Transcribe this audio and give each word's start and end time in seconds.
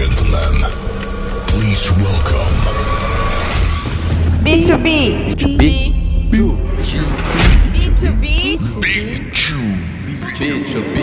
gentlemen, 0.00 0.64
please 1.48 1.92
welcome 2.00 2.56
B2B. 4.42 5.36
B2B. 5.36 5.92
B2B. 7.74 8.80
Big 8.80 9.36
Chew. 9.36 9.58
B2B. 10.38 10.96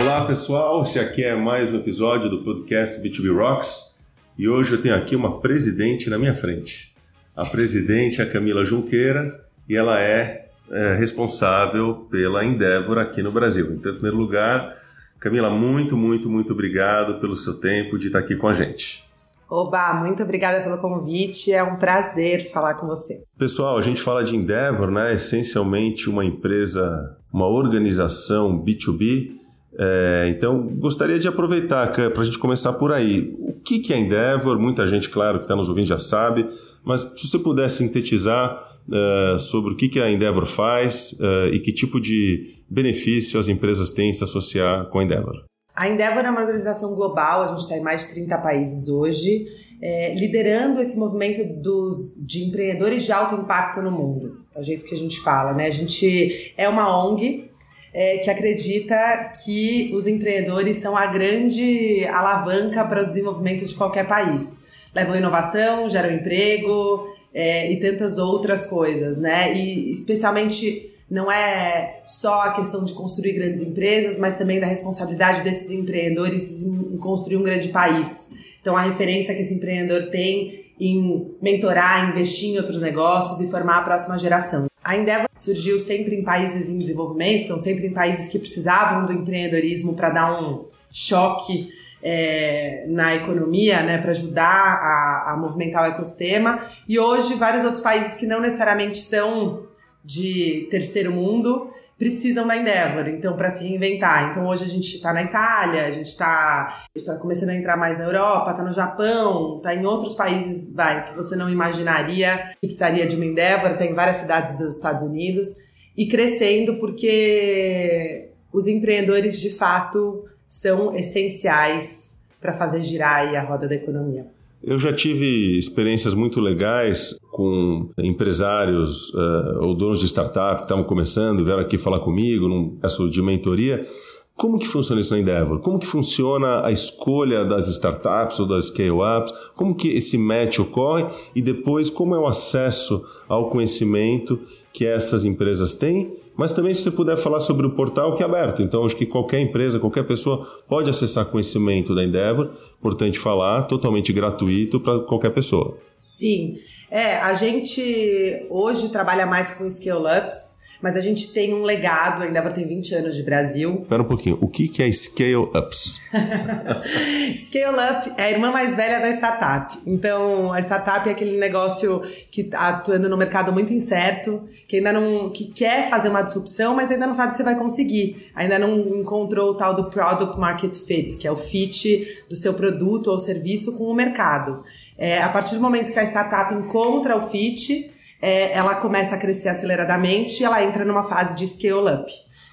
Olá 0.00 0.24
pessoal, 0.24 0.82
esse 0.82 0.98
aqui 0.98 1.22
é 1.22 1.36
mais 1.36 1.72
um 1.72 1.76
episódio 1.76 2.28
do 2.28 2.42
podcast 2.42 3.00
B2B 3.00 3.32
Rocks 3.32 4.00
e 4.36 4.48
hoje 4.48 4.72
eu 4.72 4.82
tenho 4.82 4.96
aqui 4.96 5.14
uma 5.14 5.40
presidente 5.40 6.10
na 6.10 6.18
minha 6.18 6.34
frente. 6.34 6.92
A 7.36 7.44
presidente 7.44 8.20
é 8.20 8.24
a 8.24 8.28
Camila 8.28 8.64
Junqueira 8.64 9.45
e 9.68 9.76
ela 9.76 10.00
é, 10.00 10.48
é, 10.70 10.94
responsável 10.94 12.06
pela 12.10 12.44
Endeavor 12.44 12.98
aqui 12.98 13.22
no 13.22 13.32
Brasil. 13.32 13.72
Então, 13.72 13.92
em 13.92 13.94
primeiro 13.94 14.16
lugar, 14.16 14.76
Camila, 15.18 15.50
muito, 15.50 15.96
muito, 15.96 16.28
muito 16.28 16.52
obrigado 16.52 17.20
pelo 17.20 17.34
seu 17.34 17.54
tempo 17.54 17.98
de 17.98 18.08
estar 18.08 18.20
aqui 18.20 18.36
com 18.36 18.48
a 18.48 18.52
gente. 18.52 19.04
Oba, 19.48 19.94
muito 19.94 20.22
obrigada 20.22 20.62
pelo 20.62 20.78
convite. 20.78 21.52
É 21.52 21.62
um 21.62 21.76
prazer 21.76 22.50
falar 22.50 22.74
com 22.74 22.86
você. 22.86 23.22
Pessoal, 23.38 23.78
a 23.78 23.80
gente 23.80 24.02
fala 24.02 24.24
de 24.24 24.34
Endeavor, 24.34 24.90
né? 24.90 25.14
Essencialmente 25.14 26.10
uma 26.10 26.24
empresa, 26.24 27.16
uma 27.32 27.46
organização 27.46 28.58
B2B. 28.58 29.36
É, 29.78 30.26
então, 30.28 30.66
gostaria 30.78 31.18
de 31.18 31.28
aproveitar 31.28 31.92
para 31.92 32.22
a 32.22 32.24
gente 32.24 32.38
começar 32.38 32.72
por 32.72 32.92
aí. 32.92 33.36
O 33.38 33.52
que, 33.52 33.78
que 33.78 33.92
é 33.92 33.98
Endeavor? 33.98 34.58
Muita 34.58 34.86
gente, 34.86 35.08
claro, 35.08 35.38
que 35.38 35.44
está 35.44 35.54
nos 35.54 35.68
ouvindo 35.68 35.86
já 35.86 35.98
sabe, 36.00 36.48
mas 36.84 37.00
se 37.16 37.28
você 37.28 37.38
puder 37.38 37.68
sintetizar 37.68 38.75
uh, 38.88 39.38
sobre 39.38 39.72
o 39.72 39.76
que, 39.76 39.88
que 39.88 40.00
a 40.00 40.10
Endeavor 40.10 40.46
faz 40.46 41.12
uh, 41.12 41.52
e 41.52 41.60
que 41.60 41.72
tipo 41.72 42.00
de 42.00 42.56
benefício 42.68 43.38
as 43.38 43.48
empresas 43.48 43.90
têm 43.90 44.10
em 44.10 44.12
se 44.12 44.24
associar 44.24 44.88
com 44.88 44.98
a 44.98 45.04
Endeavor. 45.04 45.44
A 45.74 45.88
Endeavor 45.88 46.24
é 46.24 46.30
uma 46.30 46.40
organização 46.40 46.94
global, 46.94 47.42
a 47.42 47.48
gente 47.48 47.60
está 47.60 47.76
em 47.76 47.82
mais 47.82 48.02
de 48.02 48.14
30 48.14 48.38
países 48.38 48.88
hoje, 48.88 49.46
é, 49.82 50.14
liderando 50.14 50.80
esse 50.80 50.96
movimento 50.96 51.44
dos, 51.60 52.14
de 52.16 52.44
empreendedores 52.44 53.04
de 53.04 53.12
alto 53.12 53.34
impacto 53.34 53.82
no 53.82 53.90
mundo. 53.90 54.42
É 54.54 54.60
o 54.60 54.62
jeito 54.62 54.86
que 54.86 54.94
a 54.94 54.98
gente 54.98 55.20
fala, 55.20 55.52
né? 55.52 55.66
A 55.66 55.70
gente 55.70 56.54
é 56.56 56.66
uma 56.66 57.04
ONG 57.04 57.50
é, 57.92 58.18
que 58.18 58.30
acredita 58.30 59.32
que 59.44 59.90
os 59.94 60.06
empreendedores 60.06 60.78
são 60.78 60.96
a 60.96 61.06
grande 61.06 62.06
alavanca 62.06 62.84
para 62.84 63.02
o 63.02 63.06
desenvolvimento 63.06 63.66
de 63.66 63.74
qualquer 63.74 64.08
país. 64.08 64.62
Levam 64.94 65.16
inovação, 65.16 65.90
geram 65.90 66.14
emprego 66.14 67.14
é, 67.36 67.70
e 67.70 67.78
tantas 67.78 68.16
outras 68.16 68.64
coisas, 68.64 69.18
né? 69.18 69.54
E 69.54 69.92
especialmente 69.92 70.90
não 71.08 71.30
é 71.30 72.00
só 72.06 72.40
a 72.40 72.52
questão 72.52 72.82
de 72.82 72.94
construir 72.94 73.34
grandes 73.34 73.60
empresas, 73.60 74.18
mas 74.18 74.38
também 74.38 74.58
da 74.58 74.66
responsabilidade 74.66 75.42
desses 75.42 75.70
empreendedores 75.70 76.62
em 76.62 76.96
construir 76.96 77.36
um 77.36 77.42
grande 77.42 77.68
país. 77.68 78.30
Então, 78.58 78.74
a 78.74 78.80
referência 78.80 79.34
que 79.34 79.42
esse 79.42 79.52
empreendedor 79.52 80.06
tem 80.08 80.64
em 80.80 81.30
mentorar, 81.40 82.08
investir 82.10 82.54
em 82.54 82.56
outros 82.56 82.80
negócios 82.80 83.38
e 83.40 83.50
formar 83.50 83.78
a 83.78 83.82
próxima 83.82 84.18
geração. 84.18 84.66
A 84.82 84.96
Endeavor 84.96 85.28
surgiu 85.36 85.78
sempre 85.78 86.16
em 86.16 86.24
países 86.24 86.70
em 86.70 86.78
desenvolvimento, 86.78 87.44
então 87.44 87.58
sempre 87.58 87.86
em 87.86 87.92
países 87.92 88.28
que 88.28 88.38
precisavam 88.38 89.04
do 89.04 89.12
empreendedorismo 89.12 89.94
para 89.94 90.10
dar 90.10 90.42
um 90.42 90.64
choque 90.90 91.68
é, 92.08 92.86
na 92.88 93.16
economia, 93.16 93.82
né, 93.82 93.98
para 93.98 94.12
ajudar 94.12 94.44
a, 94.46 95.32
a 95.32 95.36
movimentar 95.36 95.82
o 95.82 95.92
ecossistema. 95.92 96.60
E 96.88 97.00
hoje, 97.00 97.34
vários 97.34 97.64
outros 97.64 97.82
países 97.82 98.14
que 98.14 98.26
não 98.26 98.40
necessariamente 98.40 98.98
são 98.98 99.64
de 100.04 100.68
terceiro 100.70 101.10
mundo 101.10 101.68
precisam 101.98 102.46
da 102.46 102.56
Endeavor, 102.56 103.08
então, 103.08 103.36
para 103.36 103.50
se 103.50 103.64
reinventar. 103.64 104.30
Então, 104.30 104.46
hoje 104.46 104.62
a 104.62 104.68
gente 104.68 104.94
está 104.94 105.12
na 105.12 105.24
Itália, 105.24 105.86
a 105.86 105.90
gente 105.90 106.06
está 106.06 106.84
tá 107.04 107.16
começando 107.16 107.48
a 107.48 107.56
entrar 107.56 107.76
mais 107.76 107.98
na 107.98 108.04
Europa, 108.04 108.52
está 108.52 108.62
no 108.62 108.72
Japão, 108.72 109.56
está 109.56 109.74
em 109.74 109.84
outros 109.84 110.14
países, 110.14 110.72
vai, 110.72 111.08
que 111.08 111.16
você 111.16 111.34
não 111.34 111.48
imaginaria 111.48 112.52
que 112.60 112.68
precisaria 112.68 113.04
de 113.04 113.16
uma 113.16 113.24
Endeavor, 113.24 113.76
tem 113.76 113.94
várias 113.94 114.18
cidades 114.18 114.56
dos 114.56 114.76
Estados 114.76 115.02
Unidos, 115.02 115.48
e 115.96 116.06
crescendo 116.06 116.76
porque 116.76 118.30
os 118.52 118.68
empreendedores, 118.68 119.40
de 119.40 119.50
fato, 119.50 120.22
são 120.48 120.94
essenciais 120.94 122.16
para 122.40 122.52
fazer 122.52 122.82
girar 122.82 123.34
a 123.34 123.42
roda 123.42 123.68
da 123.68 123.74
economia. 123.74 124.26
Eu 124.62 124.78
já 124.78 124.92
tive 124.92 125.56
experiências 125.58 126.14
muito 126.14 126.40
legais 126.40 127.16
com 127.30 127.88
empresários 127.98 129.12
uh, 129.14 129.60
ou 129.60 129.74
donos 129.74 130.00
de 130.00 130.06
startup 130.06 130.56
que 130.56 130.62
estavam 130.62 130.82
começando, 130.82 131.44
vieram 131.44 131.60
aqui 131.60 131.78
falar 131.78 132.00
comigo 132.00 132.48
num 132.48 132.70
processo 132.70 133.08
de 133.10 133.22
mentoria. 133.22 133.86
Como 134.34 134.58
que 134.58 134.66
funciona 134.66 135.00
isso 135.00 135.14
na 135.14 135.20
Endeavor? 135.20 135.60
Como 135.60 135.78
que 135.78 135.86
funciona 135.86 136.66
a 136.66 136.70
escolha 136.70 137.44
das 137.44 137.68
startups 137.68 138.38
ou 138.38 138.46
das 138.46 138.66
scale-ups? 138.66 139.32
Como 139.54 139.74
que 139.74 139.88
esse 139.88 140.18
match 140.18 140.58
ocorre? 140.58 141.06
E 141.34 141.40
depois, 141.40 141.88
como 141.88 142.14
é 142.14 142.18
o 142.18 142.26
acesso 142.26 143.02
ao 143.28 143.48
conhecimento 143.48 144.38
que 144.72 144.86
essas 144.86 145.24
empresas 145.24 145.74
têm? 145.74 146.12
Mas 146.36 146.52
também 146.52 146.74
se 146.74 146.82
você 146.82 146.90
puder 146.90 147.16
falar 147.16 147.40
sobre 147.40 147.66
o 147.66 147.70
portal 147.70 148.14
que 148.14 148.22
é 148.22 148.26
aberto. 148.26 148.62
Então, 148.62 148.84
acho 148.84 148.94
que 148.94 149.06
qualquer 149.06 149.40
empresa, 149.40 149.80
qualquer 149.80 150.06
pessoa 150.06 150.46
pode 150.68 150.90
acessar 150.90 151.24
conhecimento 151.26 151.94
da 151.94 152.04
Endeavor. 152.04 152.50
Importante 152.78 153.18
falar, 153.18 153.64
totalmente 153.64 154.12
gratuito 154.12 154.78
para 154.78 155.00
qualquer 155.00 155.30
pessoa. 155.30 155.78
Sim. 156.04 156.56
É, 156.90 157.16
a 157.16 157.34
gente 157.34 158.46
hoje 158.48 158.90
trabalha 158.90 159.26
mais 159.26 159.50
com 159.50 159.68
scale-ups, 159.68 160.55
mas 160.82 160.96
a 160.96 161.00
gente 161.00 161.32
tem 161.32 161.54
um 161.54 161.62
legado, 161.62 162.22
a 162.22 162.26
Endeavor 162.26 162.52
tem 162.52 162.66
20 162.66 162.94
anos 162.94 163.16
de 163.16 163.22
Brasil. 163.22 163.80
Espera 163.82 164.02
um 164.02 164.06
pouquinho, 164.06 164.38
o 164.40 164.48
que, 164.48 164.68
que 164.68 164.82
é 164.82 164.90
scale-ups? 164.90 166.00
Scale-up 167.46 168.12
é 168.16 168.24
a 168.24 168.30
irmã 168.30 168.50
mais 168.50 168.74
velha 168.74 169.00
da 169.00 169.10
startup. 169.10 169.78
Então, 169.86 170.52
a 170.52 170.60
startup 170.60 171.08
é 171.08 171.12
aquele 171.12 171.38
negócio 171.38 172.02
que 172.30 172.42
está 172.42 172.68
atuando 172.68 173.08
no 173.08 173.16
mercado 173.16 173.52
muito 173.52 173.72
incerto, 173.72 174.42
que 174.68 174.76
ainda 174.76 174.92
não 174.92 175.30
que 175.30 175.46
quer 175.46 175.88
fazer 175.88 176.08
uma 176.08 176.22
disrupção, 176.22 176.74
mas 176.74 176.90
ainda 176.90 177.06
não 177.06 177.14
sabe 177.14 177.34
se 177.34 177.42
vai 177.42 177.56
conseguir. 177.56 178.30
Ainda 178.34 178.58
não 178.58 178.76
encontrou 179.00 179.50
o 179.50 179.54
tal 179.54 179.74
do 179.74 179.90
product 179.90 180.38
market 180.38 180.76
fit, 180.76 181.16
que 181.16 181.26
é 181.26 181.32
o 181.32 181.36
fit 181.36 182.24
do 182.28 182.36
seu 182.36 182.54
produto 182.54 183.08
ou 183.08 183.18
serviço 183.18 183.72
com 183.76 183.84
o 183.84 183.94
mercado. 183.94 184.62
É, 184.98 185.22
a 185.22 185.28
partir 185.28 185.54
do 185.54 185.60
momento 185.60 185.92
que 185.92 185.98
a 185.98 186.04
startup 186.04 186.54
encontra 186.54 187.16
o 187.16 187.22
fit, 187.28 187.92
é, 188.20 188.52
ela 188.52 188.74
começa 188.76 189.14
a 189.14 189.18
crescer 189.18 189.48
aceleradamente 189.48 190.42
e 190.42 190.44
ela 190.44 190.62
entra 190.62 190.84
numa 190.84 191.02
fase 191.02 191.36
de 191.36 191.46
scale-up. 191.46 192.10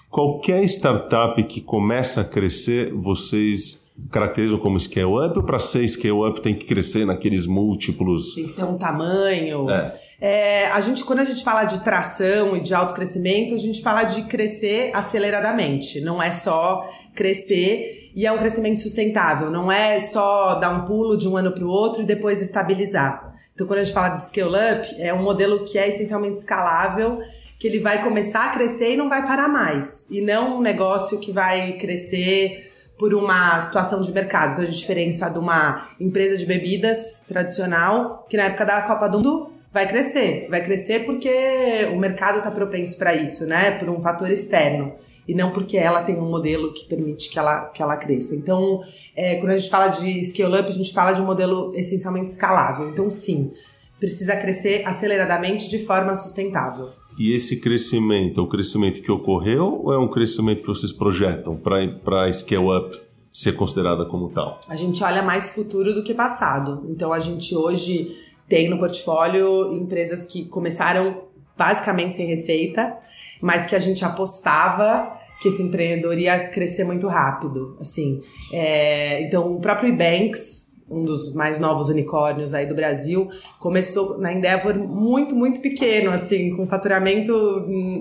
Qualquer 0.09 0.63
startup 0.66 1.44
que 1.46 1.62
começa 1.62 2.22
a 2.22 2.24
crescer, 2.24 2.94
vocês 2.94 3.91
caracterizam 4.12 4.59
como 4.59 4.79
scale-up 4.79 5.38
ou 5.38 5.44
para 5.44 5.59
ser 5.59 5.88
scale-up 5.88 6.41
tem 6.41 6.56
que 6.56 6.66
crescer 6.66 7.06
naqueles 7.06 7.47
múltiplos? 7.47 8.35
Tem 8.35 8.47
que 8.47 8.53
ter 8.53 8.63
um 8.63 8.78
tamanho. 8.78 9.69
É. 9.69 10.00
É, 10.22 10.68
a 10.68 10.79
gente, 10.79 11.03
quando 11.03 11.19
a 11.19 11.25
gente 11.25 11.44
fala 11.44 11.66
de 11.66 11.81
tração 11.81 12.56
e 12.56 12.62
de 12.62 12.73
autocrescimento, 12.73 13.56
a 13.56 13.57
gente 13.57 13.81
fala 13.81 14.03
de 14.03 14.22
crescer 14.23 14.91
aceleradamente. 14.94 16.00
Não 16.00 16.22
é 16.22 16.31
só 16.31 16.88
crescer 17.13 18.12
e 18.16 18.25
é 18.25 18.31
um 18.31 18.38
crescimento 18.38 18.79
sustentável. 18.79 19.52
Não 19.52 19.72
é 19.72 20.00
só 20.00 20.56
dar 20.56 20.69
um 20.69 20.85
pulo 20.85 21.18
de 21.18 21.28
um 21.28 21.35
ano 21.35 21.52
para 21.52 21.66
o 21.66 21.69
outro 21.69 22.03
e 22.03 22.06
depois 22.06 22.41
estabilizar. 22.41 23.33
Então, 23.53 23.68
quando 23.68 23.80
a 23.80 23.84
gente 23.84 23.94
fala 23.94 24.16
de 24.16 24.28
scale 24.28 24.50
up, 24.50 25.02
é 25.02 25.14
um 25.14 25.22
modelo 25.22 25.64
que 25.64 25.78
é 25.78 25.88
essencialmente 25.88 26.40
escalável, 26.40 27.22
que 27.59 27.68
ele 27.68 27.80
vai 27.80 28.03
começar 28.03 28.47
a 28.47 28.50
crescer 28.50 28.94
e 28.94 28.97
não 28.97 29.08
vai 29.08 29.25
parar 29.25 29.47
mais. 29.47 30.08
E 30.09 30.22
não 30.22 30.58
um 30.58 30.62
negócio 30.62 31.19
que 31.19 31.31
vai 31.31 31.74
crescer 31.74 32.72
por 32.97 33.14
uma 33.14 33.59
situação 33.62 34.02
de 34.02 34.12
mercado. 34.12 34.53
Então, 34.53 34.64
a 34.64 34.68
diferença 34.68 35.30
de 35.30 35.40
uma 35.40 35.90
empresa 36.00 36.38
de 36.38 36.46
bebidas 36.46 37.22
tradicional, 37.28 38.25
que 38.30 38.38
na 38.38 38.44
época 38.44 38.66
da 38.66 38.81
Copa 38.81 39.08
do 39.08 39.17
Mundo 39.20 39.52
vai 39.72 39.88
crescer. 39.88 40.47
Vai 40.50 40.64
crescer 40.64 41.05
porque 41.05 41.90
o 41.91 41.97
mercado 41.97 42.40
está 42.40 42.52
propenso 42.52 42.97
para 42.97 43.16
isso, 43.16 43.46
né? 43.46 43.78
Por 43.79 43.90
um 43.90 44.02
fator 44.02 44.29
externo 44.32 44.94
e 45.28 45.34
não 45.34 45.52
porque 45.52 45.78
ela 45.78 46.03
tem 46.03 46.17
um 46.20 46.29
modelo 46.29 46.73
que 46.73 46.85
permite 46.85 47.29
que 47.29 47.40
ela, 47.40 47.66
que 47.66 47.81
ela 47.81 47.96
cresça. 47.97 48.35
Então, 48.35 48.81
é, 49.16 49.35
quando 49.37 49.52
a 49.52 49.58
gente 49.58 49.70
fala 49.70 49.87
de 49.87 50.23
scale-up, 50.23 50.70
a 50.70 50.73
gente 50.73 50.93
fala 50.93 51.14
de 51.14 51.22
um 51.22 51.25
modelo 51.25 51.72
essencialmente 51.75 52.31
escalável. 52.31 52.90
Então, 52.90 53.09
sim, 53.09 53.52
precisa 53.99 54.35
crescer 54.35 54.84
aceleradamente 54.85 55.70
de 55.70 55.79
forma 55.79 56.16
sustentável. 56.16 56.91
E 57.17 57.34
esse 57.35 57.61
crescimento 57.61 58.41
é 58.41 58.43
um 58.43 58.47
crescimento 58.47 59.02
que 59.02 59.11
ocorreu 59.11 59.81
ou 59.84 59.93
é 59.93 59.97
um 59.97 60.08
crescimento 60.08 60.61
que 60.61 60.67
vocês 60.67 60.91
projetam 60.91 61.55
para 61.55 62.23
a 62.23 62.34
scale-up 62.34 62.99
ser 63.31 63.53
considerada 63.53 64.05
como 64.05 64.29
tal? 64.29 64.59
A 64.67 64.76
gente 64.76 65.03
olha 65.03 65.23
mais 65.23 65.52
futuro 65.52 65.93
do 65.93 66.03
que 66.03 66.14
passado. 66.14 66.85
Então, 66.90 67.14
a 67.14 67.19
gente 67.19 67.55
hoje 67.55 68.16
tem 68.47 68.69
no 68.69 68.78
portfólio 68.78 69.73
empresas 69.73 70.26
que 70.26 70.46
começaram 70.46 71.23
basicamente 71.58 72.16
sem 72.16 72.28
receita 72.28 72.97
mas 73.43 73.66
que 73.66 73.75
a 73.75 73.79
gente 73.79 74.05
apostava 74.05 75.19
que 75.41 75.49
esse 75.49 75.61
empreendedor 75.61 76.17
ia 76.17 76.47
crescer 76.47 76.85
muito 76.85 77.09
rápido, 77.09 77.75
assim. 77.78 78.22
É, 78.53 79.22
então, 79.23 79.53
o 79.53 79.59
próprio 79.59 79.90
Ebanks, 79.90 80.66
um 80.90 81.03
dos 81.03 81.34
mais 81.34 81.59
novos 81.59 81.90
unicórnios 81.90 82.53
aí 82.53 82.66
do 82.66 82.73
Brasil, 82.73 83.28
começou 83.59 84.17
na 84.17 84.31
Endeavor 84.31 84.75
muito, 84.79 85.35
muito 85.35 85.59
pequeno, 85.59 86.11
assim, 86.11 86.55
com 86.55 86.66
faturamento 86.66 87.34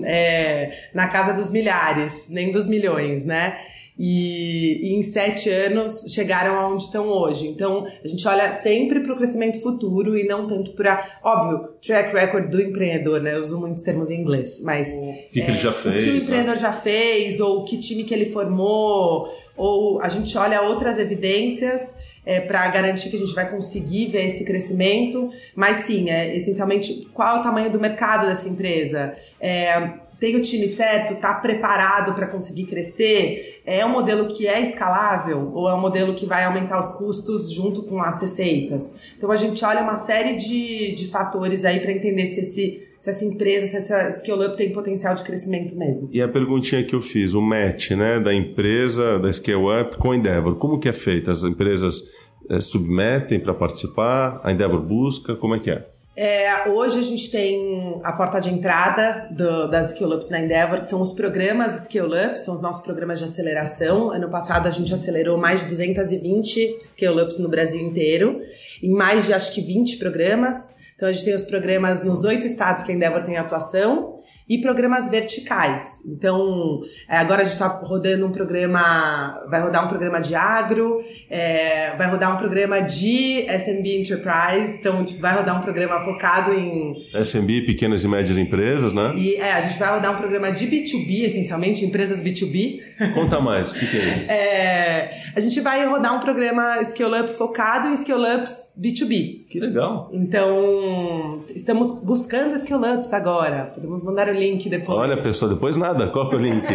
é, 0.05 0.71
na 0.93 1.09
casa 1.09 1.33
dos 1.33 1.51
milhares, 1.51 2.29
nem 2.29 2.49
dos 2.49 2.65
milhões, 2.65 3.25
né? 3.25 3.57
E, 3.97 4.79
e, 4.81 4.95
em 4.95 5.03
sete 5.03 5.49
anos 5.49 6.05
chegaram 6.11 6.59
aonde 6.59 6.83
estão 6.83 7.07
hoje. 7.07 7.47
Então 7.47 7.85
a 8.03 8.07
gente 8.07 8.27
olha 8.27 8.51
sempre 8.51 9.01
para 9.01 9.13
o 9.13 9.17
crescimento 9.17 9.61
futuro 9.61 10.17
e 10.17 10.25
não 10.25 10.47
tanto 10.47 10.71
para, 10.71 11.19
óbvio, 11.23 11.69
track 11.85 12.13
record 12.13 12.49
do 12.49 12.61
empreendedor, 12.61 13.21
né? 13.21 13.35
Eu 13.35 13.41
uso 13.41 13.59
muitos 13.59 13.83
termos 13.83 14.09
em 14.09 14.19
inglês, 14.19 14.59
mas. 14.63 14.87
O 14.87 15.29
que, 15.29 15.41
é, 15.41 15.45
que 15.45 15.51
ele 15.51 15.57
já 15.59 15.73
fez? 15.73 16.03
O 16.03 16.07
que 16.07 16.13
o 16.13 16.17
empreendedor 16.17 16.55
né? 16.55 16.61
já 16.61 16.73
fez, 16.73 17.39
ou 17.39 17.63
que 17.63 17.77
time 17.77 18.03
que 18.03 18.13
ele 18.13 18.25
formou, 18.25 19.31
ou 19.55 20.01
a 20.01 20.09
gente 20.09 20.35
olha 20.37 20.61
outras 20.61 20.97
evidências. 20.97 22.01
É, 22.25 22.39
para 22.39 22.65
garantir 22.69 23.09
que 23.09 23.17
a 23.17 23.19
gente 23.19 23.35
vai 23.35 23.51
conseguir 23.51 24.07
ver 24.07 24.27
esse 24.27 24.45
crescimento, 24.45 25.29
mas 25.53 25.79
sim, 25.79 26.09
é 26.09 26.33
essencialmente 26.33 27.05
qual 27.13 27.35
é 27.35 27.39
o 27.41 27.43
tamanho 27.43 27.69
do 27.69 27.77
mercado 27.77 28.27
dessa 28.27 28.47
empresa, 28.47 29.13
é, 29.41 29.91
tem 30.23 30.37
o 30.37 30.41
time 30.41 30.69
certo, 30.69 31.15
está 31.15 31.33
preparado 31.33 32.13
para 32.13 32.27
conseguir 32.27 32.63
crescer? 32.63 33.61
É 33.65 33.85
um 33.85 33.89
modelo 33.89 34.25
que 34.25 34.47
é 34.47 34.61
escalável 34.61 35.51
ou 35.53 35.69
é 35.69 35.73
um 35.73 35.81
modelo 35.81 36.13
que 36.13 36.25
vai 36.25 36.45
aumentar 36.45 36.79
os 36.79 36.91
custos 36.91 37.51
junto 37.51 37.83
com 37.83 38.01
as 38.01 38.21
receitas? 38.21 38.95
Então 39.17 39.29
a 39.29 39.35
gente 39.35 39.65
olha 39.65 39.81
uma 39.81 39.97
série 39.97 40.37
de, 40.37 40.93
de 40.93 41.07
fatores 41.07 41.65
aí 41.65 41.81
para 41.81 41.91
entender 41.91 42.25
se 42.27 42.39
esse 42.39 42.87
se 42.97 43.09
essa 43.09 43.25
empresa, 43.25 43.67
se 43.67 43.75
essa 43.75 44.11
scale-up 44.11 44.55
tem 44.55 44.71
potencial 44.71 45.13
de 45.13 45.25
crescimento 45.25 45.75
mesmo. 45.75 46.07
E 46.09 46.21
a 46.21 46.27
perguntinha 46.29 46.85
que 46.85 46.95
eu 46.95 47.01
fiz, 47.01 47.33
o 47.33 47.41
match 47.41 47.91
né, 47.91 48.17
da 48.17 48.33
empresa, 48.33 49.19
da 49.19 49.33
scale-up 49.33 49.97
com 49.97 50.11
a 50.11 50.15
Endeavor, 50.15 50.55
como 50.55 50.79
que 50.79 50.87
é 50.87 50.93
feito? 50.93 51.29
As 51.29 51.43
empresas 51.43 52.01
é, 52.49 52.61
submetem 52.61 53.41
para 53.41 53.53
participar, 53.53 54.39
a 54.41 54.53
Endeavor 54.53 54.79
busca, 54.79 55.35
como 55.35 55.53
é 55.53 55.59
que 55.59 55.69
é? 55.69 55.92
É, 56.15 56.69
hoje 56.69 56.99
a 56.99 57.01
gente 57.01 57.31
tem 57.31 57.99
a 58.03 58.13
porta 58.13 58.39
de 58.39 58.53
entrada 58.53 59.27
do, 59.31 59.67
das 59.67 59.91
Skill 59.91 60.09
Ups 60.09 60.29
na 60.29 60.41
Endeavor, 60.41 60.81
que 60.81 60.87
são 60.87 61.01
os 61.01 61.11
programas 61.11 61.81
Skill 61.81 62.05
Ups, 62.05 62.45
são 62.45 62.53
os 62.53 62.61
nossos 62.61 62.83
programas 62.83 63.17
de 63.17 63.25
aceleração. 63.25 64.11
Ano 64.11 64.29
passado 64.29 64.67
a 64.67 64.69
gente 64.69 64.93
acelerou 64.93 65.39
mais 65.39 65.61
de 65.61 65.69
220 65.69 66.77
Skill 66.83 67.17
Ups 67.17 67.39
no 67.39 67.49
Brasil 67.49 67.81
inteiro, 67.81 68.41
em 68.81 68.91
mais 68.91 69.25
de 69.25 69.33
acho 69.33 69.51
que 69.51 69.61
20 69.61 69.97
programas. 69.97 70.75
Então 70.95 71.09
a 71.09 71.11
gente 71.11 71.25
tem 71.25 71.33
os 71.33 71.45
programas 71.45 72.03
nos 72.03 72.23
oito 72.23 72.45
estados 72.45 72.83
que 72.83 72.91
a 72.91 72.95
Endeavor 72.95 73.23
tem 73.23 73.37
atuação 73.37 74.21
e 74.47 74.59
programas 74.59 75.09
verticais. 75.09 76.03
Então, 76.05 76.81
é, 77.09 77.17
agora 77.17 77.41
a 77.41 77.43
gente 77.43 77.53
está 77.53 77.67
rodando 77.67 78.25
um 78.25 78.31
programa, 78.31 79.43
vai 79.49 79.61
rodar 79.61 79.85
um 79.85 79.87
programa 79.87 80.19
de 80.19 80.35
agro, 80.35 81.03
é, 81.29 81.95
vai 81.95 82.09
rodar 82.09 82.35
um 82.35 82.37
programa 82.37 82.81
de 82.81 83.45
SMB 83.47 84.01
Enterprise, 84.01 84.77
então 84.79 85.03
tipo, 85.05 85.21
vai 85.21 85.35
rodar 85.35 85.59
um 85.59 85.63
programa 85.63 85.99
focado 86.01 86.53
em... 86.53 86.93
SMB, 87.13 87.61
pequenas 87.65 88.03
e 88.03 88.07
médias 88.07 88.37
empresas, 88.37 88.93
né? 88.93 89.13
E 89.15 89.35
é, 89.35 89.53
a 89.53 89.61
gente 89.61 89.79
vai 89.79 89.93
rodar 89.93 90.13
um 90.13 90.17
programa 90.17 90.51
de 90.51 90.67
B2B, 90.67 91.23
essencialmente, 91.23 91.85
empresas 91.85 92.21
B2B. 92.21 92.81
Conta 93.13 93.39
mais, 93.39 93.71
o 93.71 93.75
que, 93.75 93.85
que, 93.85 93.97
é 93.97 93.99
isso? 93.99 94.23
É, 94.43 95.21
a 95.35 95.39
gente 95.39 95.59
vai 95.61 95.85
rodar 95.87 96.15
um 96.15 96.19
programa 96.19 96.83
Scale 96.83 97.21
Up 97.21 97.33
focado 97.33 97.89
em 97.89 97.95
Scale 97.95 98.35
Ups 98.35 98.73
B2B. 98.79 99.45
Que 99.47 99.59
legal. 99.59 100.09
Então, 100.11 101.43
estamos 101.53 102.03
buscando 102.03 102.57
Scale 102.57 102.97
Ups 102.97 103.13
agora, 103.13 103.71
podemos 103.73 104.03
mandar 104.03 104.27
o 104.33 104.39
link 104.39 104.69
depois. 104.69 104.97
Olha, 104.97 105.17
pessoal, 105.17 105.53
depois 105.53 105.75
nada. 105.75 106.05
É 106.05 106.17
o 106.17 106.37
link? 106.37 106.67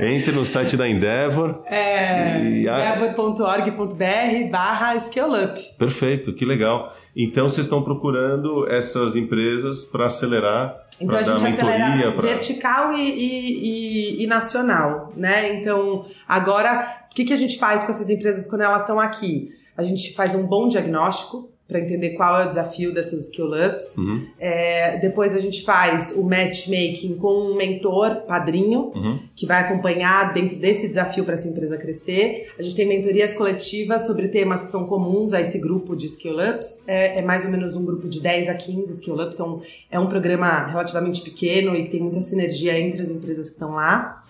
Entre 0.00 0.32
no 0.32 0.44
site 0.44 0.76
da 0.76 0.88
Endeavor. 0.88 1.62
É, 1.66 2.40
endeavor.org.br 2.40 4.50
barra 4.50 4.96
ScaleUp. 4.96 5.58
Perfeito, 5.78 6.32
que 6.32 6.44
legal. 6.44 6.94
Então, 7.16 7.48
vocês 7.48 7.66
estão 7.66 7.82
procurando 7.82 8.70
essas 8.70 9.16
empresas 9.16 9.84
para 9.84 10.06
acelerar 10.06 10.82
então 11.00 11.18
a 11.18 11.22
gente 11.22 11.44
acelera 11.44 12.12
pra... 12.12 12.22
vertical 12.22 12.92
e, 12.92 13.00
e, 13.00 14.20
e, 14.20 14.24
e, 14.24 14.26
nacional, 14.26 15.12
né? 15.16 15.54
Então, 15.54 16.04
agora, 16.28 17.06
o 17.10 17.14
que, 17.14 17.24
que 17.24 17.32
a 17.32 17.36
gente 17.36 17.58
faz 17.58 17.82
com 17.82 17.90
essas 17.90 18.08
empresas 18.08 18.46
quando 18.46 18.62
elas 18.62 18.82
estão 18.82 19.00
aqui? 19.00 19.48
A 19.76 19.82
gente 19.82 20.14
faz 20.14 20.34
um 20.34 20.46
bom 20.46 20.68
diagnóstico, 20.68 21.50
para 21.72 21.80
entender 21.80 22.10
qual 22.10 22.38
é 22.38 22.44
o 22.44 22.48
desafio 22.48 22.92
dessas 22.92 23.24
skill 23.24 23.48
ups. 23.48 23.96
Uhum. 23.96 24.26
É, 24.38 24.98
depois 24.98 25.34
a 25.34 25.38
gente 25.38 25.64
faz 25.64 26.12
o 26.14 26.22
matchmaking 26.22 27.16
com 27.16 27.50
um 27.50 27.56
mentor, 27.56 28.22
padrinho, 28.26 28.92
uhum. 28.94 29.18
que 29.34 29.46
vai 29.46 29.62
acompanhar 29.62 30.34
dentro 30.34 30.58
desse 30.58 30.86
desafio 30.86 31.24
para 31.24 31.34
essa 31.34 31.48
empresa 31.48 31.78
crescer. 31.78 32.52
A 32.58 32.62
gente 32.62 32.76
tem 32.76 32.86
mentorias 32.86 33.32
coletivas 33.32 34.06
sobre 34.06 34.28
temas 34.28 34.62
que 34.62 34.70
são 34.70 34.86
comuns 34.86 35.32
a 35.32 35.40
esse 35.40 35.58
grupo 35.58 35.96
de 35.96 36.06
skill 36.06 36.36
ups. 36.36 36.82
É, 36.86 37.20
é 37.20 37.22
mais 37.22 37.46
ou 37.46 37.50
menos 37.50 37.74
um 37.74 37.84
grupo 37.84 38.06
de 38.06 38.20
10 38.20 38.50
a 38.50 38.54
15 38.54 38.92
skill 38.92 39.14
ups, 39.14 39.34
então 39.34 39.62
é 39.90 39.98
um 39.98 40.06
programa 40.06 40.66
relativamente 40.66 41.22
pequeno 41.22 41.74
e 41.74 41.84
que 41.84 41.90
tem 41.90 42.02
muita 42.02 42.20
sinergia 42.20 42.78
entre 42.78 43.00
as 43.00 43.08
empresas 43.08 43.46
que 43.46 43.54
estão 43.54 43.72
lá. 43.72 44.22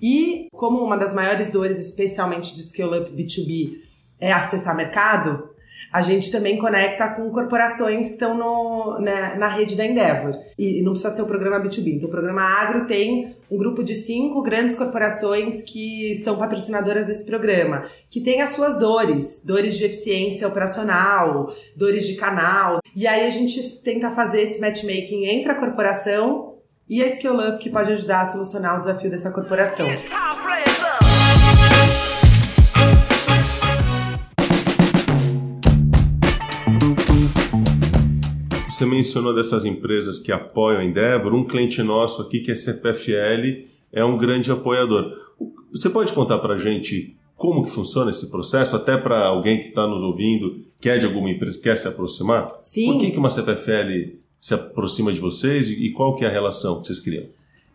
E 0.00 0.48
como 0.52 0.82
uma 0.82 0.96
das 0.96 1.14
maiores 1.14 1.48
dores, 1.48 1.78
especialmente 1.78 2.54
de 2.54 2.60
skill 2.60 2.92
up 2.92 3.10
B2B, 3.10 3.78
é 4.22 4.32
acessar 4.32 4.76
mercado, 4.76 5.51
a 5.92 6.00
gente 6.00 6.32
também 6.32 6.56
conecta 6.56 7.08
com 7.10 7.30
corporações 7.30 8.06
que 8.06 8.12
estão 8.12 8.34
no, 8.34 8.98
na, 8.98 9.36
na 9.36 9.48
rede 9.48 9.76
da 9.76 9.84
Endeavor. 9.84 10.38
E, 10.58 10.82
não 10.82 10.92
precisa 10.92 11.14
ser 11.14 11.22
o 11.22 11.26
programa 11.26 11.60
B2B. 11.60 11.96
Então, 11.96 12.08
o 12.08 12.10
programa 12.10 12.40
Agro 12.40 12.86
tem 12.86 13.36
um 13.50 13.58
grupo 13.58 13.84
de 13.84 13.94
cinco 13.94 14.40
grandes 14.42 14.74
corporações 14.74 15.60
que 15.60 16.14
são 16.24 16.38
patrocinadoras 16.38 17.06
desse 17.06 17.26
programa, 17.26 17.84
que 18.10 18.22
tem 18.22 18.40
as 18.40 18.50
suas 18.50 18.78
dores, 18.78 19.42
dores 19.44 19.74
de 19.76 19.84
eficiência 19.84 20.48
operacional, 20.48 21.54
dores 21.76 22.06
de 22.06 22.14
canal. 22.14 22.80
E 22.96 23.06
aí 23.06 23.26
a 23.26 23.30
gente 23.30 23.60
tenta 23.80 24.10
fazer 24.10 24.40
esse 24.40 24.60
matchmaking 24.60 25.26
entre 25.26 25.52
a 25.52 25.54
corporação 25.54 26.54
e 26.88 27.02
a 27.02 27.06
Skill 27.06 27.36
Up, 27.36 27.58
que 27.58 27.68
pode 27.68 27.92
ajudar 27.92 28.22
a 28.22 28.26
solucionar 28.26 28.78
o 28.78 28.80
desafio 28.80 29.10
dessa 29.10 29.30
corporação. 29.30 29.86
Você 38.72 38.86
mencionou 38.86 39.34
dessas 39.34 39.66
empresas 39.66 40.18
que 40.18 40.32
apoiam 40.32 40.80
a 40.80 40.84
Endeavor, 40.84 41.34
um 41.34 41.44
cliente 41.44 41.82
nosso 41.82 42.22
aqui 42.22 42.40
que 42.40 42.50
é 42.50 42.54
CPFL 42.54 43.68
é 43.92 44.02
um 44.02 44.16
grande 44.16 44.50
apoiador. 44.50 45.12
Você 45.70 45.90
pode 45.90 46.14
contar 46.14 46.38
para 46.38 46.54
a 46.54 46.58
gente 46.58 47.14
como 47.36 47.66
que 47.66 47.70
funciona 47.70 48.10
esse 48.10 48.30
processo, 48.30 48.74
até 48.74 48.96
para 48.96 49.26
alguém 49.26 49.58
que 49.58 49.68
está 49.68 49.86
nos 49.86 50.02
ouvindo, 50.02 50.64
quer 50.80 50.98
de 50.98 51.04
alguma 51.04 51.28
empresa, 51.28 51.60
quer 51.62 51.76
se 51.76 51.86
aproximar? 51.86 52.50
Sim. 52.62 52.92
Por 52.92 53.00
que, 53.00 53.10
que 53.10 53.18
uma 53.18 53.28
CPFL 53.28 54.16
se 54.40 54.54
aproxima 54.54 55.12
de 55.12 55.20
vocês 55.20 55.68
e 55.68 55.90
qual 55.90 56.16
que 56.16 56.24
é 56.24 56.28
a 56.28 56.32
relação 56.32 56.80
que 56.80 56.86
vocês 56.86 57.00
criam? 57.00 57.26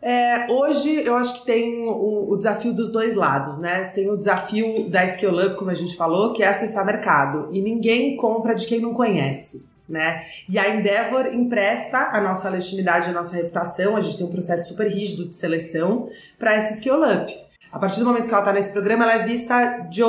É, 0.01 0.51
hoje 0.51 0.89
eu 1.05 1.13
acho 1.13 1.41
que 1.41 1.45
tem 1.45 1.87
o, 1.87 2.31
o, 2.31 2.37
desafio 2.37 2.73
dos 2.73 2.89
dois 2.89 3.15
lados, 3.15 3.59
né? 3.59 3.83
Tem 3.93 4.09
o 4.09 4.17
desafio 4.17 4.89
da 4.89 5.07
Scale 5.07 5.45
Up, 5.45 5.55
como 5.57 5.69
a 5.69 5.75
gente 5.75 5.95
falou, 5.95 6.33
que 6.33 6.41
é 6.41 6.47
acessar 6.47 6.83
mercado. 6.83 7.49
E 7.51 7.61
ninguém 7.61 8.17
compra 8.17 8.55
de 8.55 8.65
quem 8.65 8.79
não 8.79 8.95
conhece 8.95 9.66
né? 9.87 10.25
E 10.49 10.59
a 10.59 10.75
Endeavor 10.75 11.27
empresta 11.27 12.09
a 12.13 12.21
nossa 12.21 12.49
legitimidade, 12.49 13.09
a 13.09 13.13
nossa 13.13 13.35
reputação, 13.35 13.95
a 13.95 14.01
gente 14.01 14.17
tem 14.17 14.25
um 14.25 14.31
processo 14.31 14.69
super 14.69 14.87
rígido 14.87 15.27
de 15.27 15.35
seleção 15.35 16.09
para 16.37 16.57
esse 16.57 16.75
skill 16.75 17.01
up. 17.03 17.33
A 17.71 17.79
partir 17.79 17.99
do 17.99 18.05
momento 18.05 18.27
que 18.27 18.33
ela 18.33 18.41
está 18.41 18.53
nesse 18.53 18.71
programa, 18.71 19.03
ela 19.03 19.13
é 19.13 19.25
vista 19.25 19.87
de, 19.89 20.01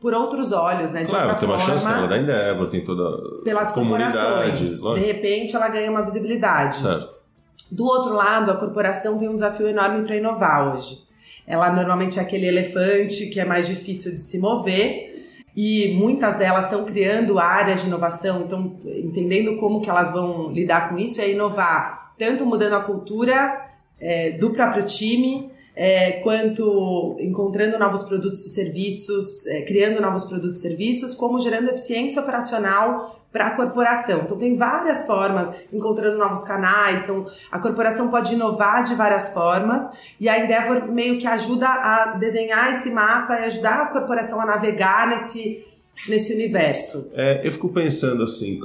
por 0.00 0.12
outros 0.12 0.52
olhos, 0.52 0.90
né? 0.90 1.04
De 1.04 1.06
claro, 1.10 1.38
tem 1.38 1.48
uma 1.48 1.58
chance 1.58 1.86
ela 1.86 2.06
da 2.06 2.18
Endeavor, 2.18 2.70
tem 2.70 2.84
toda 2.84 3.42
pelas 3.42 3.72
corporações. 3.72 4.58
De 4.58 5.00
repente, 5.00 5.56
ela 5.56 5.68
ganha 5.68 5.90
uma 5.90 6.02
visibilidade. 6.02 6.76
Certo. 6.76 7.24
Do 7.70 7.84
outro 7.84 8.12
lado, 8.12 8.50
a 8.50 8.56
corporação 8.56 9.16
tem 9.18 9.28
um 9.28 9.34
desafio 9.34 9.66
enorme 9.66 10.04
para 10.04 10.16
inovar 10.16 10.74
hoje. 10.74 11.02
Ela 11.46 11.70
normalmente 11.72 12.18
é 12.18 12.22
aquele 12.22 12.46
elefante 12.46 13.26
que 13.26 13.38
é 13.38 13.44
mais 13.44 13.66
difícil 13.66 14.12
de 14.12 14.22
se 14.22 14.38
mover, 14.38 15.13
e 15.56 15.94
muitas 15.94 16.36
delas 16.36 16.64
estão 16.64 16.84
criando 16.84 17.38
áreas 17.38 17.82
de 17.82 17.86
inovação, 17.86 18.42
então 18.42 18.76
entendendo 18.84 19.56
como 19.56 19.80
que 19.80 19.88
elas 19.88 20.10
vão 20.10 20.50
lidar 20.50 20.88
com 20.88 20.98
isso 20.98 21.20
é 21.20 21.30
inovar, 21.30 22.12
tanto 22.18 22.44
mudando 22.44 22.74
a 22.74 22.80
cultura 22.80 23.70
é, 24.00 24.32
do 24.32 24.50
próprio 24.50 24.84
time, 24.84 25.50
é, 25.76 26.12
quanto 26.22 27.16
encontrando 27.18 27.78
novos 27.78 28.04
produtos 28.04 28.46
e 28.46 28.50
serviços, 28.50 29.46
é, 29.46 29.62
criando 29.62 30.00
novos 30.00 30.24
produtos 30.24 30.60
e 30.60 30.62
serviços, 30.62 31.14
como 31.14 31.40
gerando 31.40 31.68
eficiência 31.68 32.22
operacional 32.22 33.20
para 33.32 33.48
a 33.48 33.50
corporação. 33.50 34.20
Então 34.20 34.38
tem 34.38 34.56
várias 34.56 35.04
formas, 35.04 35.52
encontrando 35.72 36.16
novos 36.16 36.44
canais. 36.44 37.02
Então 37.02 37.26
a 37.50 37.58
corporação 37.58 38.08
pode 38.08 38.34
inovar 38.34 38.84
de 38.84 38.94
várias 38.94 39.32
formas 39.34 39.82
e 40.20 40.28
a 40.28 40.38
Endeavor 40.38 40.86
meio 40.86 41.18
que 41.18 41.26
ajuda 41.26 41.66
a 41.66 42.16
desenhar 42.16 42.76
esse 42.76 42.90
mapa 42.90 43.40
e 43.40 43.44
ajudar 43.46 43.82
a 43.82 43.86
corporação 43.86 44.40
a 44.40 44.46
navegar 44.46 45.08
nesse 45.08 45.64
nesse 46.08 46.34
universo. 46.34 47.08
É, 47.14 47.46
eu 47.46 47.52
fico 47.52 47.68
pensando 47.68 48.24
assim, 48.24 48.60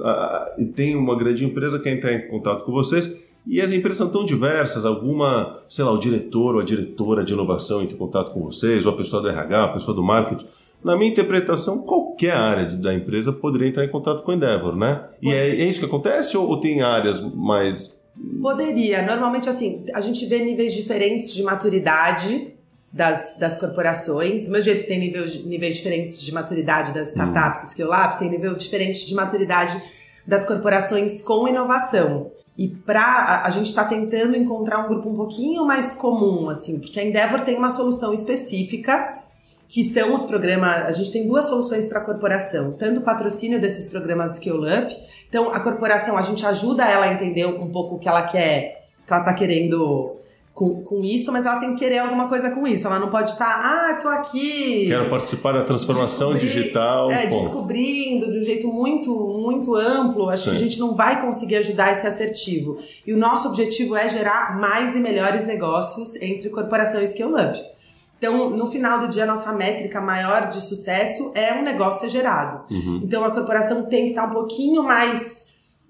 tem 0.75 0.96
uma 0.96 1.16
grande 1.16 1.46
empresa 1.46 1.78
que 1.78 1.84
quer 1.84 1.92
entrar 1.92 2.12
em 2.12 2.28
contato 2.28 2.66
com 2.66 2.72
vocês 2.72 3.29
e 3.50 3.60
as 3.60 3.72
empresas 3.72 3.98
são 3.98 4.10
tão 4.10 4.24
diversas, 4.24 4.86
alguma, 4.86 5.60
sei 5.68 5.84
lá, 5.84 5.91
o 5.91 5.98
diretor 5.98 6.53
ou 6.53 6.62
a 6.62 6.63
diretora 6.63 7.24
de 7.24 7.34
inovação 7.34 7.82
entra 7.82 7.96
em 7.96 7.98
contato 7.98 8.32
com 8.32 8.44
vocês, 8.44 8.86
ou 8.86 8.94
a 8.94 8.98
pessoa 8.98 9.24
do 9.24 9.29
RH, 9.29 9.63
a 9.63 9.68
pessoa 9.70 9.96
do 9.96 10.03
marketing. 10.03 10.46
Na 10.84 10.96
minha 10.96 11.12
interpretação, 11.12 11.82
qualquer 11.82 12.36
área 12.36 12.65
da 12.65 12.94
empresa 12.94 13.34
poderia 13.34 13.68
entrar 13.68 13.84
em 13.84 13.89
contato 13.89 14.22
com 14.22 14.32
o 14.32 14.36
Endeavor, 14.36 14.75
né? 14.75 15.03
E 15.22 15.32
é, 15.32 15.50
é 15.50 15.65
isso 15.65 15.79
que 15.79 15.86
acontece 15.86 16.38
ou, 16.38 16.48
ou 16.48 16.62
tem 16.62 16.82
áreas 16.82 17.22
mais 17.36 18.00
Poderia. 18.41 19.01
Normalmente, 19.01 19.50
assim, 19.50 19.86
a 19.94 20.01
gente 20.01 20.25
vê 20.25 20.39
níveis 20.39 20.74
diferentes 20.74 21.34
de 21.34 21.41
maturidade 21.41 22.53
das, 22.91 23.38
das 23.38 23.58
corporações. 23.58 24.46
Do 24.46 24.51
mesmo 24.51 24.65
jeito 24.65 24.82
que 24.84 24.88
tem 24.88 25.00
nível, 25.00 25.25
níveis 25.46 25.75
diferentes 25.75 26.22
de 26.22 26.32
maturidade 26.34 26.94
das 26.94 27.10
startups, 27.10 27.70
skill 27.70 27.88
labs, 27.88 28.18
tem 28.18 28.29
nível 28.29 28.56
diferente 28.56 29.06
de 29.08 29.15
maturidade 29.15 29.82
das 30.26 30.46
corporações 30.46 31.22
com 31.22 31.48
inovação. 31.48 32.32
E 32.58 32.68
pra, 32.68 33.44
a, 33.46 33.50
gente 33.50 33.68
está 33.68 33.86
tentando 33.86 34.36
encontrar 34.36 34.80
um 34.80 34.88
grupo 34.88 35.10
um 35.10 35.16
pouquinho 35.16 35.66
mais 35.66 35.96
comum, 35.96 36.50
assim, 36.50 36.80
porque 36.80 37.00
a 37.00 37.04
Endeavor 37.04 37.42
tem 37.42 37.58
uma 37.58 37.72
solução 37.72 38.14
específica 38.14 39.18
que 39.68 39.84
são 39.84 40.14
os 40.14 40.26
programas. 40.26 40.88
A 40.88 40.92
gente 40.92 41.12
tem 41.12 41.26
duas 41.26 41.46
soluções 41.46 41.88
para 41.88 42.00
a 42.00 42.04
corporação: 42.04 42.74
tanto 42.74 43.00
o 43.00 43.04
patrocínio 43.04 43.62
desses 43.62 43.88
programas 43.88 44.34
Skill 44.34 44.62
Up. 44.64 44.96
Então, 45.30 45.54
a 45.54 45.60
corporação, 45.60 46.18
a 46.18 46.22
gente 46.22 46.46
ajuda 46.46 46.84
ela 46.84 47.06
a 47.06 47.14
entender 47.14 47.46
um 47.46 47.72
pouco 47.72 47.96
o 47.96 48.00
que 48.00 48.10
ela 48.10 48.24
quer, 48.24 48.88
que 49.06 49.14
ela 49.14 49.22
está 49.22 49.34
querendo 49.34 50.18
com, 50.60 50.84
com 50.84 51.06
isso, 51.06 51.32
mas 51.32 51.46
ela 51.46 51.58
tem 51.58 51.74
que 51.74 51.80
querer 51.80 52.00
alguma 52.00 52.28
coisa 52.28 52.51
com 52.51 52.68
isso. 52.68 52.86
Ela 52.86 53.00
não 53.00 53.10
pode 53.10 53.32
estar, 53.32 53.46
tá, 53.46 53.89
ah, 53.92 53.94
tô 53.94 54.10
aqui. 54.10 54.88
Quero 54.89 55.10
participar 55.10 55.54
da 55.54 55.63
transformação 55.63 56.36
digital. 56.36 57.10
É, 57.10 57.28
descobrindo 57.28 58.30
de 58.30 58.39
um 58.39 58.44
jeito 58.44 58.68
muito, 58.68 59.10
muito 59.42 59.74
amplo. 59.74 60.30
Acho 60.30 60.44
Sim. 60.44 60.50
que 60.50 60.56
a 60.58 60.60
gente 60.60 60.78
não 60.78 60.94
vai 60.94 61.22
conseguir 61.22 61.56
ajudar 61.56 61.94
esse 61.94 62.06
assertivo. 62.06 62.78
E 63.08 63.13
o 63.13 63.18
nosso 63.18 63.48
objetivo 63.48 63.96
é 63.96 64.10
gerar 64.10 64.60
mais 64.60 64.98
e 64.98 65.00
melhores 65.00 65.48
negócios 65.48 66.13
entre 66.18 66.50
corporação 66.50 67.00
e 67.00 67.06
Skill 67.06 67.36
Up. 67.36 67.58
Então, 68.18 68.50
no 68.50 68.70
final 68.70 69.00
do 69.00 69.08
dia, 69.08 69.24
a 69.24 69.28
nossa 69.28 69.54
métrica 69.54 70.01
maior 70.01 70.50
de 70.50 70.60
sucesso 70.60 71.32
é 71.34 71.54
um 71.54 71.63
negócio 71.63 72.01
ser 72.01 72.10
gerado. 72.10 72.66
Uhum. 72.70 73.00
Então, 73.01 73.24
a 73.24 73.32
corporação 73.32 73.84
tem 73.86 74.04
que 74.04 74.10
estar 74.10 74.25
um 74.25 74.32
pouquinho 74.32 74.84
mais. 74.84 75.48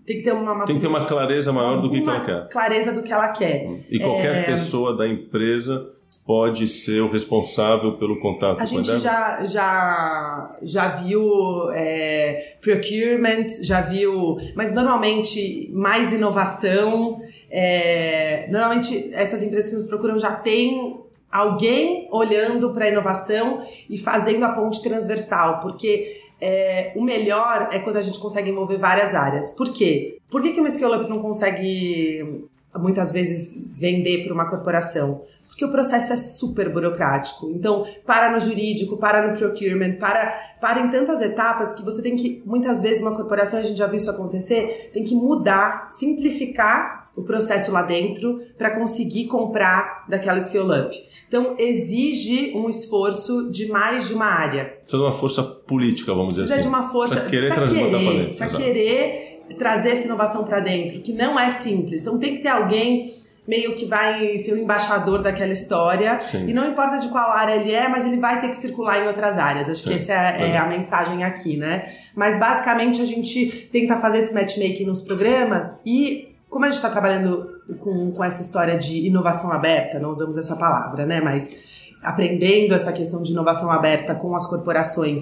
Tem 0.10 0.18
que 0.18 0.24
ter 0.24 0.32
uma, 0.32 0.66
tem 0.66 0.76
que 0.78 0.82
ter 0.82 0.88
uma 0.88 1.06
clareza 1.06 1.54
maior 1.54 1.80
do 1.80 1.92
que, 1.92 2.02
que 2.02 2.10
ela 2.10 2.26
quer. 2.26 2.50
Clareza 2.50 2.92
do 2.92 3.04
que 3.04 3.14
ela 3.14 3.28
quer. 3.28 3.64
Uhum. 3.68 3.84
E 3.92 4.00
qualquer 4.00 4.38
é... 4.38 4.44
pessoa 4.44 4.98
da 4.98 5.08
empresa 5.08 5.88
pode 6.26 6.68
ser 6.68 7.02
o 7.02 7.12
responsável 7.12 7.94
pelo 7.94 8.20
contato 8.20 8.60
a 8.60 8.66
gente 8.66 9.00
já, 9.00 9.46
já, 9.46 10.58
já 10.64 10.88
viu 10.88 11.72
é, 11.74 12.56
procurement, 12.60 13.62
já 13.62 13.82
viu, 13.82 14.38
mas 14.56 14.74
normalmente 14.74 15.70
mais 15.76 16.12
inovação. 16.12 17.22
É, 17.52 18.48
normalmente 18.50 19.12
essas 19.14 19.44
empresas 19.44 19.70
que 19.70 19.76
nos 19.76 19.86
procuram 19.86 20.18
já 20.18 20.32
têm 20.32 21.02
alguém 21.32 22.08
olhando 22.12 22.74
para 22.74 22.86
a 22.86 22.90
inovação 22.90 23.64
e 23.88 23.96
fazendo 23.96 24.44
a 24.44 24.50
ponte 24.50 24.82
transversal, 24.82 25.60
porque 25.60 26.29
é, 26.42 26.92
o 26.96 27.02
melhor 27.02 27.70
é 27.72 27.80
quando 27.80 27.98
a 27.98 28.02
gente 28.02 28.20
consegue 28.20 28.50
envolver 28.50 28.78
várias 28.78 29.14
áreas. 29.14 29.50
Por 29.50 29.74
quê? 29.74 30.18
Por 30.30 30.42
que, 30.42 30.54
que 30.54 30.60
uma 30.60 30.70
scale-up 30.70 31.10
não 31.10 31.22
consegue, 31.22 32.44
muitas 32.76 33.12
vezes, 33.12 33.62
vender 33.72 34.24
para 34.24 34.34
uma 34.34 34.50
corporação? 34.50 35.22
Porque 35.48 35.66
o 35.66 35.72
processo 35.72 36.14
é 36.14 36.16
super 36.16 36.72
burocrático. 36.72 37.52
Então, 37.52 37.86
para 38.06 38.32
no 38.32 38.40
jurídico, 38.40 38.96
para 38.96 39.28
no 39.28 39.38
procurement, 39.38 39.98
para, 39.98 40.56
para 40.62 40.80
em 40.80 40.90
tantas 40.90 41.22
etapas 41.22 41.74
que 41.74 41.84
você 41.84 42.02
tem 42.02 42.16
que, 42.16 42.42
muitas 42.46 42.82
vezes, 42.82 43.02
uma 43.02 43.14
corporação, 43.14 43.60
a 43.60 43.62
gente 43.62 43.78
já 43.78 43.86
viu 43.86 43.98
isso 43.98 44.10
acontecer, 44.10 44.90
tem 44.94 45.04
que 45.04 45.16
mudar, 45.16 45.90
simplificar 45.90 46.99
o 47.16 47.24
processo 47.24 47.72
lá 47.72 47.82
dentro 47.82 48.42
para 48.58 48.72
conseguir 48.72 49.26
comprar 49.28 50.06
daquela 50.08 50.40
scale-up. 50.40 50.96
Então, 51.28 51.56
exige 51.60 52.54
um 52.56 52.70
esforço 52.70 53.52
de 53.52 53.68
mais 53.68 54.08
de 54.08 54.16
uma 54.16 54.26
área. 54.26 54.66
Precisa 54.82 54.98
de 54.98 55.04
uma 55.04 55.12
força 55.12 55.44
política, 55.44 56.14
vamos 56.14 56.36
dizer 56.36 56.46
assim. 56.46 56.54
Precisa 56.54 56.70
de 56.70 56.76
uma 56.76 56.92
força. 56.92 57.16
Precisa 57.16 57.30
querer 57.30 57.54
trazer 57.54 57.76
querer, 57.76 57.90
para 57.90 58.00
dentro. 58.00 58.26
Precisa 58.26 58.58
querer 58.58 59.46
trazer 59.58 59.90
essa 59.90 60.06
inovação 60.06 60.44
para 60.44 60.60
dentro, 60.60 61.00
que 61.02 61.14
não 61.14 61.40
é 61.40 61.52
simples. 61.52 62.02
Então, 62.02 62.18
tem 62.18 62.38
que 62.38 62.42
ter 62.42 62.50
alguém 62.50 63.14
meio 63.50 63.74
que 63.74 63.86
vai 63.86 64.38
ser 64.38 64.54
o 64.54 64.58
embaixador 64.58 65.24
daquela 65.24 65.52
história. 65.52 66.22
Sim. 66.22 66.48
E 66.48 66.54
não 66.54 66.70
importa 66.70 66.98
de 66.98 67.10
qual 67.10 67.32
área 67.32 67.56
ele 67.56 67.72
é, 67.72 67.88
mas 67.88 68.06
ele 68.06 68.18
vai 68.18 68.40
ter 68.40 68.50
que 68.50 68.56
circular 68.56 69.04
em 69.04 69.08
outras 69.08 69.40
áreas. 69.40 69.68
Acho 69.68 69.82
Sim. 69.82 69.90
que 69.90 69.96
essa 69.96 70.14
é, 70.14 70.52
é, 70.52 70.58
a 70.58 70.68
mensagem 70.68 71.24
aqui, 71.24 71.58
né? 71.58 71.92
Mas 72.16 72.40
basicamente 72.40 73.02
a 73.02 73.06
gente 73.06 73.70
tenta 73.72 73.98
fazer 73.98 74.20
esse 74.20 74.34
matchmaking 74.36 74.86
nos 74.86 75.02
programas 75.02 75.76
e 75.84 76.29
como 76.50 76.66
a 76.66 76.68
gente 76.68 76.78
está 76.78 76.90
trabalhando 76.90 77.62
com, 77.80 78.12
com 78.12 78.24
essa 78.24 78.42
história 78.42 78.78
de 78.78 79.06
inovação 79.06 79.52
aberta, 79.52 80.00
não 80.00 80.10
usamos 80.10 80.38
essa 80.38 80.56
palavra, 80.56 81.06
né? 81.06 81.22
Mas 81.22 81.56
aprendendo 82.02 82.74
essa 82.74 82.92
questão 82.92 83.22
de 83.22 83.32
inovação 83.32 83.72
aberta 83.72 84.16
com 84.16 84.36
as 84.36 84.48
corporações 84.48 85.22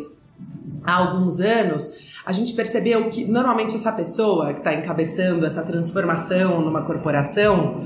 há 0.84 0.94
alguns 0.94 1.40
anos, 1.40 1.92
a 2.26 2.32
gente 2.32 2.54
percebeu 2.54 3.10
que 3.10 3.26
normalmente 3.26 3.76
essa 3.76 3.92
pessoa 3.92 4.54
que 4.54 4.60
está 4.60 4.74
encabeçando 4.74 5.46
essa 5.46 5.64
transformação 5.64 6.62
numa 6.62 6.84
corporação, 6.84 7.86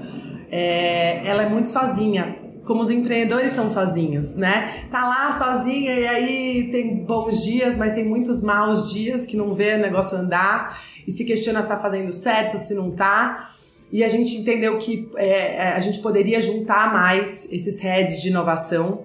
é, 0.49 1.25
ela 1.27 1.43
é 1.43 1.49
muito 1.49 1.69
sozinha. 1.69 2.37
Como 2.71 2.83
os 2.83 2.89
empreendedores 2.89 3.51
são 3.51 3.69
sozinhos, 3.69 4.37
né? 4.37 4.85
Tá 4.89 5.03
lá 5.03 5.29
sozinha 5.33 5.93
e 5.93 6.07
aí 6.07 6.69
tem 6.71 7.03
bons 7.03 7.43
dias, 7.43 7.75
mas 7.75 7.93
tem 7.93 8.07
muitos 8.07 8.41
maus 8.41 8.93
dias 8.93 9.25
que 9.25 9.35
não 9.35 9.53
vê 9.53 9.73
o 9.73 9.77
negócio 9.77 10.17
andar 10.17 10.81
e 11.05 11.11
se 11.11 11.25
questiona 11.25 11.59
se 11.59 11.65
está 11.65 11.77
fazendo 11.77 12.13
certo, 12.13 12.57
se 12.57 12.73
não 12.73 12.87
está. 12.87 13.53
E 13.91 14.05
a 14.05 14.07
gente 14.07 14.37
entendeu 14.37 14.79
que 14.79 15.11
é, 15.17 15.55
é, 15.55 15.67
a 15.73 15.81
gente 15.81 15.99
poderia 15.99 16.41
juntar 16.41 16.93
mais 16.93 17.45
esses 17.51 17.81
heads 17.81 18.21
de 18.21 18.29
inovação 18.29 19.03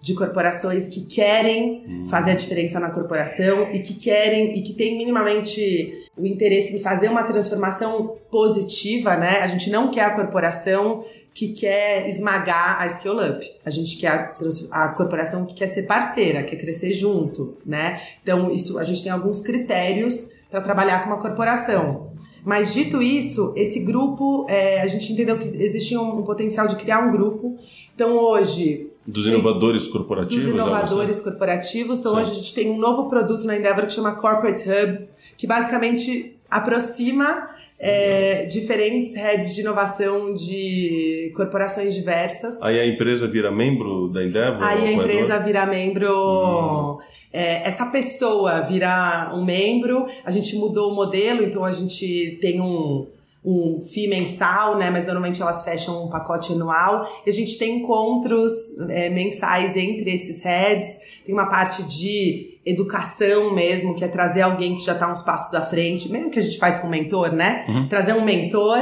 de 0.00 0.14
corporações 0.14 0.86
que 0.86 1.04
querem 1.04 1.84
hum. 1.88 2.06
fazer 2.08 2.30
a 2.30 2.34
diferença 2.34 2.78
na 2.78 2.90
corporação 2.90 3.72
e 3.72 3.80
que 3.80 3.94
querem 3.94 4.56
e 4.56 4.62
que 4.62 4.74
têm 4.74 4.96
minimamente 4.96 6.08
o 6.16 6.24
interesse 6.24 6.76
em 6.76 6.80
fazer 6.80 7.08
uma 7.08 7.24
transformação 7.24 8.18
positiva, 8.30 9.16
né? 9.16 9.40
A 9.40 9.48
gente 9.48 9.68
não 9.68 9.90
quer 9.90 10.04
a 10.04 10.14
corporação 10.14 11.04
que 11.34 11.48
quer 11.48 12.08
esmagar 12.08 12.80
a 12.80 12.86
Skill 12.86 13.18
Up. 13.18 13.46
A 13.64 13.70
gente 13.70 13.96
quer 13.96 14.36
a, 14.70 14.84
a, 14.84 14.88
corporação 14.88 15.46
que 15.46 15.54
quer 15.54 15.68
ser 15.68 15.84
parceira, 15.84 16.42
quer 16.42 16.56
crescer 16.56 16.92
junto, 16.92 17.56
né? 17.64 18.00
Então, 18.22 18.50
isso 18.50 18.78
a 18.78 18.84
gente 18.84 19.02
tem 19.02 19.12
alguns 19.12 19.42
critérios 19.42 20.30
para 20.50 20.60
trabalhar 20.60 21.04
com 21.04 21.10
uma 21.10 21.20
corporação. 21.20 22.10
Mas 22.44 22.72
dito 22.72 23.02
isso, 23.02 23.52
esse 23.56 23.80
grupo, 23.80 24.46
é, 24.48 24.80
a 24.80 24.86
gente 24.86 25.12
entendeu 25.12 25.38
que 25.38 25.48
existia 25.48 26.00
um, 26.00 26.20
um, 26.20 26.22
potencial 26.22 26.66
de 26.66 26.76
criar 26.76 27.00
um 27.00 27.12
grupo. 27.12 27.56
Então 27.94 28.16
hoje. 28.16 28.90
Dos 29.06 29.26
inovadores 29.26 29.86
corporativos? 29.86 30.44
Dos 30.44 30.54
inovadores 30.54 31.20
corporativos. 31.20 31.98
Então 31.98 32.12
Sim. 32.12 32.20
hoje 32.20 32.30
a 32.30 32.34
gente 32.34 32.54
tem 32.54 32.70
um 32.70 32.78
novo 32.78 33.08
produto 33.08 33.44
na 33.44 33.56
Endeavor 33.56 33.86
que 33.86 33.92
chama 33.92 34.14
Corporate 34.14 34.64
Hub, 34.68 35.08
que 35.36 35.46
basicamente 35.46 36.36
aproxima 36.50 37.49
é, 37.80 38.44
diferentes 38.44 39.16
heads 39.16 39.54
de 39.54 39.62
inovação 39.62 40.34
de 40.34 41.32
corporações 41.34 41.94
diversas. 41.94 42.60
Aí 42.60 42.78
a 42.78 42.86
empresa 42.86 43.26
vira 43.26 43.50
membro 43.50 44.08
da 44.08 44.22
Endeavor? 44.22 44.62
Aí 44.62 44.86
a 44.86 44.92
empresa 44.92 45.38
vira 45.38 45.64
membro. 45.64 46.98
Hum. 46.98 46.98
É, 47.32 47.66
essa 47.66 47.86
pessoa 47.86 48.60
vira 48.60 49.32
um 49.34 49.44
membro. 49.44 50.06
A 50.24 50.30
gente 50.30 50.54
mudou 50.56 50.92
o 50.92 50.94
modelo, 50.94 51.42
então 51.42 51.64
a 51.64 51.72
gente 51.72 52.38
tem 52.42 52.60
um 52.60 53.06
um 53.44 53.80
FII 53.80 54.08
mensal, 54.08 54.76
né? 54.76 54.90
Mas 54.90 55.06
normalmente 55.06 55.40
elas 55.40 55.64
fecham 55.64 56.04
um 56.04 56.10
pacote 56.10 56.52
anual. 56.52 57.08
E 57.24 57.30
a 57.30 57.32
gente 57.32 57.58
tem 57.58 57.78
encontros 57.78 58.52
é, 58.88 59.08
mensais 59.08 59.76
entre 59.76 60.10
esses 60.14 60.42
heads. 60.42 60.98
Tem 61.24 61.34
uma 61.34 61.48
parte 61.48 61.82
de 61.84 62.58
educação 62.64 63.54
mesmo, 63.54 63.96
que 63.96 64.04
é 64.04 64.08
trazer 64.08 64.42
alguém 64.42 64.74
que 64.74 64.84
já 64.84 64.92
está 64.92 65.10
uns 65.10 65.22
passos 65.22 65.54
à 65.54 65.62
frente, 65.62 66.12
mesmo 66.12 66.30
que 66.30 66.38
a 66.38 66.42
gente 66.42 66.58
faz 66.58 66.78
com 66.78 66.88
mentor, 66.88 67.32
né? 67.32 67.64
Uhum. 67.68 67.88
Trazer 67.88 68.12
um 68.12 68.22
mentor, 68.22 68.78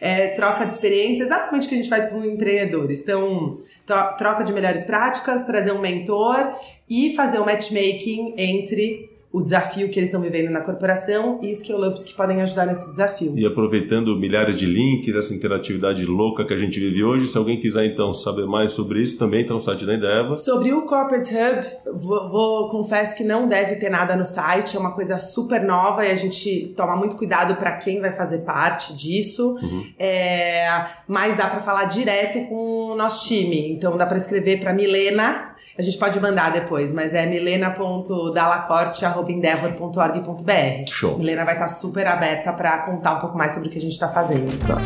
é, 0.00 0.28
troca 0.28 0.66
de 0.66 0.72
experiência, 0.72 1.22
exatamente 1.22 1.66
o 1.66 1.68
que 1.68 1.74
a 1.76 1.78
gente 1.78 1.88
faz 1.88 2.06
com 2.06 2.24
empreendedores. 2.24 3.00
Então, 3.00 3.58
troca 4.18 4.42
de 4.42 4.52
melhores 4.52 4.82
práticas, 4.82 5.44
trazer 5.44 5.72
um 5.72 5.80
mentor 5.80 6.54
e 6.88 7.14
fazer 7.14 7.38
um 7.38 7.44
matchmaking 7.44 8.34
entre 8.36 9.09
o 9.32 9.40
desafio 9.40 9.88
que 9.88 9.98
eles 9.98 10.08
estão 10.08 10.20
vivendo 10.20 10.50
na 10.50 10.60
corporação 10.60 11.38
e 11.40 11.52
skill-ups 11.52 12.02
que 12.02 12.14
podem 12.14 12.42
ajudar 12.42 12.66
nesse 12.66 12.90
desafio. 12.90 13.38
E 13.38 13.46
aproveitando 13.46 14.18
milhares 14.18 14.56
de 14.56 14.66
links, 14.66 15.14
essa 15.14 15.32
interatividade 15.32 16.04
louca 16.04 16.44
que 16.44 16.52
a 16.52 16.58
gente 16.58 16.80
vive 16.80 17.04
hoje, 17.04 17.28
se 17.28 17.38
alguém 17.38 17.60
quiser 17.60 17.84
então 17.84 18.12
saber 18.12 18.46
mais 18.46 18.72
sobre 18.72 19.00
isso, 19.00 19.16
também 19.16 19.42
está 19.42 19.54
no 19.54 19.60
site 19.60 19.86
da 19.86 19.94
Endeavor. 19.94 20.36
Sobre 20.36 20.72
o 20.72 20.84
Corporate 20.84 21.32
Hub, 21.32 21.96
vou, 22.00 22.28
vou, 22.28 22.68
confesso 22.70 23.16
que 23.16 23.22
não 23.22 23.46
deve 23.46 23.76
ter 23.76 23.88
nada 23.88 24.16
no 24.16 24.24
site, 24.24 24.76
é 24.76 24.80
uma 24.80 24.92
coisa 24.92 25.18
super 25.20 25.62
nova 25.62 26.04
e 26.04 26.10
a 26.10 26.16
gente 26.16 26.74
toma 26.76 26.96
muito 26.96 27.16
cuidado 27.16 27.54
para 27.54 27.76
quem 27.76 28.00
vai 28.00 28.12
fazer 28.12 28.38
parte 28.38 28.96
disso, 28.96 29.56
uhum. 29.62 29.86
é, 29.96 30.86
mas 31.06 31.36
dá 31.36 31.46
para 31.46 31.60
falar 31.60 31.84
direto 31.84 32.48
com 32.48 32.90
o 32.90 32.96
nosso 32.96 33.28
time, 33.28 33.70
então 33.70 33.96
dá 33.96 34.06
para 34.06 34.18
escrever 34.18 34.58
para 34.58 34.72
Milena, 34.72 35.50
a 35.78 35.82
gente 35.82 35.96
pode 35.96 36.20
mandar 36.20 36.52
depois, 36.52 36.92
mas 36.92 37.14
é 37.14 37.26
milena.dalacorte.endeavor.org.br. 39.24 40.90
Show. 40.90 41.18
Milena 41.18 41.44
vai 41.44 41.54
estar 41.54 41.68
super 41.68 42.06
aberta 42.06 42.52
para 42.52 42.78
contar 42.80 43.14
um 43.14 43.20
pouco 43.20 43.36
mais 43.36 43.52
sobre 43.52 43.68
o 43.68 43.70
que 43.70 43.78
a 43.78 43.80
gente 43.80 43.92
está 43.92 44.08
fazendo. 44.08 44.50
Tá. 44.66 44.76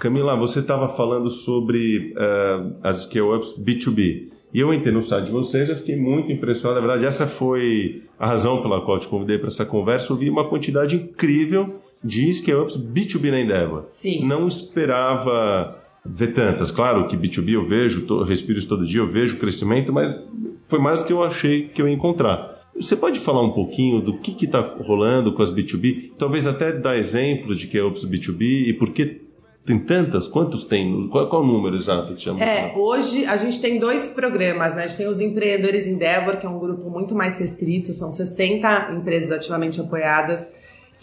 Camila, 0.00 0.36
você 0.36 0.60
estava 0.60 0.86
falando 0.86 1.30
sobre 1.30 2.12
uh, 2.12 2.76
as 2.82 3.04
scale-ups 3.04 3.58
B2B. 3.58 4.34
E 4.52 4.60
eu 4.60 4.72
entrei 4.72 4.92
no 4.92 5.02
site 5.02 5.24
de 5.26 5.32
vocês, 5.32 5.68
eu 5.68 5.74
fiquei 5.74 5.96
muito 5.96 6.30
impressionado. 6.30 6.80
Na 6.80 6.86
verdade, 6.86 7.06
essa 7.08 7.26
foi 7.26 8.02
a 8.18 8.26
razão 8.26 8.62
pela 8.62 8.82
qual 8.82 8.98
eu 8.98 9.00
te 9.00 9.08
convidei 9.08 9.38
para 9.38 9.48
essa 9.48 9.64
conversa. 9.64 10.12
Eu 10.12 10.16
vi 10.16 10.30
uma 10.30 10.48
quantidade 10.48 10.94
incrível 10.94 11.74
de 12.04 12.32
scale-ups 12.34 12.76
B2B 12.76 13.30
na 13.30 13.40
Endeavor. 13.40 13.86
Sim. 13.88 14.26
Não 14.26 14.46
esperava 14.46 15.82
ver 16.04 16.32
tantas. 16.32 16.70
Claro 16.70 17.06
que 17.06 17.16
B2B 17.16 17.54
eu 17.54 17.64
vejo, 17.64 18.06
respiro 18.24 18.58
isso 18.58 18.68
todo 18.68 18.86
dia, 18.86 19.00
eu 19.00 19.06
vejo 19.06 19.36
o 19.36 19.38
crescimento, 19.40 19.92
mas 19.92 20.20
foi 20.68 20.78
mais 20.78 21.00
do 21.00 21.06
que 21.06 21.12
eu 21.12 21.22
achei 21.22 21.68
que 21.68 21.80
eu 21.80 21.88
ia 21.88 21.94
encontrar. 21.94 22.54
Você 22.76 22.96
pode 22.96 23.20
falar 23.20 23.42
um 23.42 23.52
pouquinho 23.52 24.00
do 24.00 24.18
que 24.18 24.44
está 24.44 24.60
rolando 24.60 25.32
com 25.32 25.42
as 25.42 25.52
B2B? 25.52 26.12
Talvez 26.18 26.46
até 26.46 26.72
dar 26.72 26.96
exemplos 26.96 27.58
de 27.58 27.68
que 27.68 27.78
é 27.78 27.82
Ops 27.82 28.04
B2B 28.04 28.68
e 28.68 28.72
por 28.72 28.90
que 28.90 29.22
tem 29.64 29.78
tantas? 29.78 30.26
Quantos 30.26 30.64
tem? 30.64 31.08
Qual, 31.08 31.28
qual 31.28 31.42
o 31.42 31.46
número 31.46 31.74
exato 31.74 32.12
que 32.14 32.20
chama? 32.20 32.42
É, 32.42 32.74
hoje 32.76 33.24
a 33.24 33.36
gente 33.36 33.60
tem 33.60 33.78
dois 33.78 34.08
programas, 34.08 34.74
né? 34.74 34.84
A 34.84 34.86
gente 34.86 34.98
tem 34.98 35.08
os 35.08 35.20
Empreendedores 35.20 35.86
Endeavor, 35.86 36.36
que 36.36 36.44
é 36.44 36.48
um 36.48 36.58
grupo 36.58 36.90
muito 36.90 37.14
mais 37.14 37.38
restrito, 37.38 37.94
são 37.94 38.12
60 38.12 38.92
empresas 38.92 39.30
ativamente 39.30 39.80
apoiadas, 39.80 40.50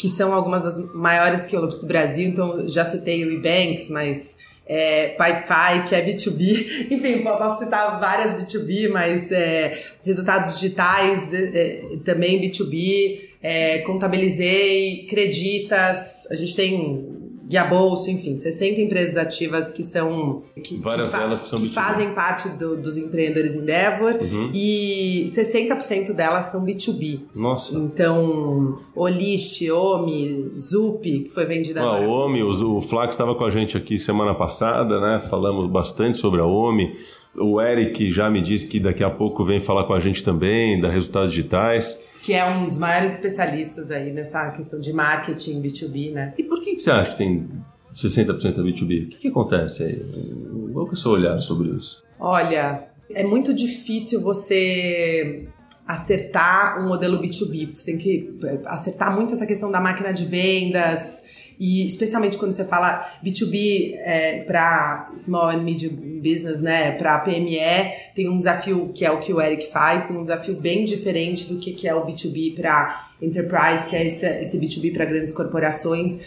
que 0.01 0.09
são 0.09 0.33
algumas 0.33 0.63
das 0.63 0.79
maiores 0.95 1.45
que 1.45 1.55
do 1.79 1.85
Brasil, 1.85 2.27
então 2.27 2.67
já 2.67 2.83
citei 2.83 3.23
o 3.23 3.31
Ebanks, 3.31 3.87
mas 3.91 4.35
é, 4.65 5.09
que 5.87 5.93
é 5.93 6.03
B2B, 6.03 6.89
enfim, 6.89 7.19
posso 7.19 7.63
citar 7.63 7.99
várias 7.99 8.33
B2B, 8.33 8.89
mas 8.89 9.31
é, 9.31 9.79
resultados 10.03 10.55
digitais 10.55 11.31
é, 11.31 11.37
é 11.37 11.97
também 12.03 12.41
B2B, 12.41 13.29
é, 13.43 13.77
contabilizei, 13.79 15.05
creditas, 15.07 16.25
a 16.31 16.33
gente 16.33 16.55
tem 16.55 17.20
Guia 17.51 17.65
Bolso, 17.65 18.09
enfim, 18.09 18.37
60 18.37 18.79
empresas 18.79 19.17
ativas 19.17 19.71
que 19.71 19.83
são. 19.83 20.41
Que, 20.63 20.77
Várias 20.77 21.11
que, 21.11 21.17
delas 21.17 21.41
que 21.41 21.47
são 21.49 21.59
que 21.59 21.67
fazem 21.67 22.13
parte 22.13 22.47
do, 22.47 22.77
dos 22.77 22.95
empreendedores 22.95 23.57
Endeavor 23.57 24.13
uhum. 24.21 24.49
e 24.53 25.25
60% 25.35 26.13
delas 26.13 26.45
são 26.45 26.63
B2B. 26.63 27.19
Nossa. 27.35 27.77
Então, 27.77 28.79
Olist, 28.95 29.69
Omi, 29.69 30.53
Zup, 30.57 31.03
que 31.03 31.29
foi 31.29 31.45
vendida 31.45 31.81
ah, 31.81 31.97
agora. 31.97 32.05
A 32.05 32.07
Omi, 32.07 32.41
o, 32.41 32.77
o 32.77 32.81
Flax 32.81 33.15
estava 33.15 33.35
com 33.35 33.43
a 33.43 33.49
gente 33.49 33.75
aqui 33.75 33.99
semana 33.99 34.33
passada, 34.33 35.01
né? 35.01 35.21
Falamos 35.29 35.67
bastante 35.67 36.17
sobre 36.19 36.39
a 36.39 36.45
Omi. 36.45 36.95
O 37.35 37.59
Eric 37.59 38.09
já 38.11 38.29
me 38.29 38.41
disse 38.41 38.65
que 38.65 38.79
daqui 38.79 39.03
a 39.03 39.09
pouco 39.09 39.43
vem 39.43 39.59
falar 39.59 39.83
com 39.83 39.93
a 39.93 39.99
gente 39.99 40.23
também, 40.23 40.79
da 40.79 40.89
Resultados 40.89 41.31
Digitais 41.31 42.10
que 42.21 42.33
é 42.33 42.45
um 42.45 42.67
dos 42.67 42.77
maiores 42.77 43.13
especialistas 43.13 43.89
aí 43.89 44.11
nessa 44.11 44.51
questão 44.51 44.79
de 44.79 44.93
marketing 44.93 45.61
B2B, 45.61 46.13
né? 46.13 46.33
E 46.37 46.43
por 46.43 46.61
que, 46.61 46.77
você 46.77 46.91
acha 46.91 47.11
que 47.11 47.17
tem 47.17 47.49
60% 47.93 48.55
da 48.55 48.63
B2B? 48.63 49.05
O 49.05 49.09
que, 49.09 49.17
que 49.17 49.27
acontece 49.27 49.83
aí? 49.83 50.71
Qual 50.71 50.87
é 50.87 50.91
o 50.91 50.95
seu 50.95 51.11
olhar 51.11 51.41
sobre 51.41 51.69
isso? 51.69 52.01
Olha, 52.19 52.87
é 53.09 53.23
muito 53.23 53.53
difícil 53.53 54.21
você 54.21 55.47
acertar 55.87 56.79
um 56.79 56.87
modelo 56.87 57.19
B2B. 57.19 57.73
Você 57.73 57.85
tem 57.85 57.97
que 57.97 58.37
acertar 58.65 59.13
muito 59.13 59.33
essa 59.33 59.45
questão 59.45 59.71
da 59.71 59.81
máquina 59.81 60.13
de 60.13 60.25
vendas, 60.25 61.23
e 61.61 61.85
especialmente 61.85 62.39
quando 62.39 62.53
você 62.53 62.65
fala 62.65 63.07
B2B 63.23 63.93
é, 63.99 64.39
para 64.45 65.11
small 65.19 65.49
and 65.49 65.59
medium 65.59 65.91
business, 66.19 66.59
né, 66.59 66.93
para 66.93 67.19
PME, 67.19 67.59
tem 68.15 68.27
um 68.27 68.39
desafio 68.39 68.91
que 68.95 69.05
é 69.05 69.11
o 69.11 69.19
que 69.19 69.31
o 69.31 69.39
Eric 69.39 69.71
faz, 69.71 70.07
tem 70.07 70.17
um 70.17 70.23
desafio 70.23 70.55
bem 70.55 70.83
diferente 70.83 71.47
do 71.47 71.59
que, 71.59 71.73
que 71.73 71.87
é 71.87 71.93
o 71.93 72.03
B2B 72.03 72.55
para 72.55 73.11
enterprise, 73.21 73.85
que 73.85 73.95
é 73.95 74.07
esse, 74.07 74.25
esse 74.25 74.57
B2B 74.57 74.91
para 74.91 75.05
grandes 75.05 75.31
corporações. 75.31 76.17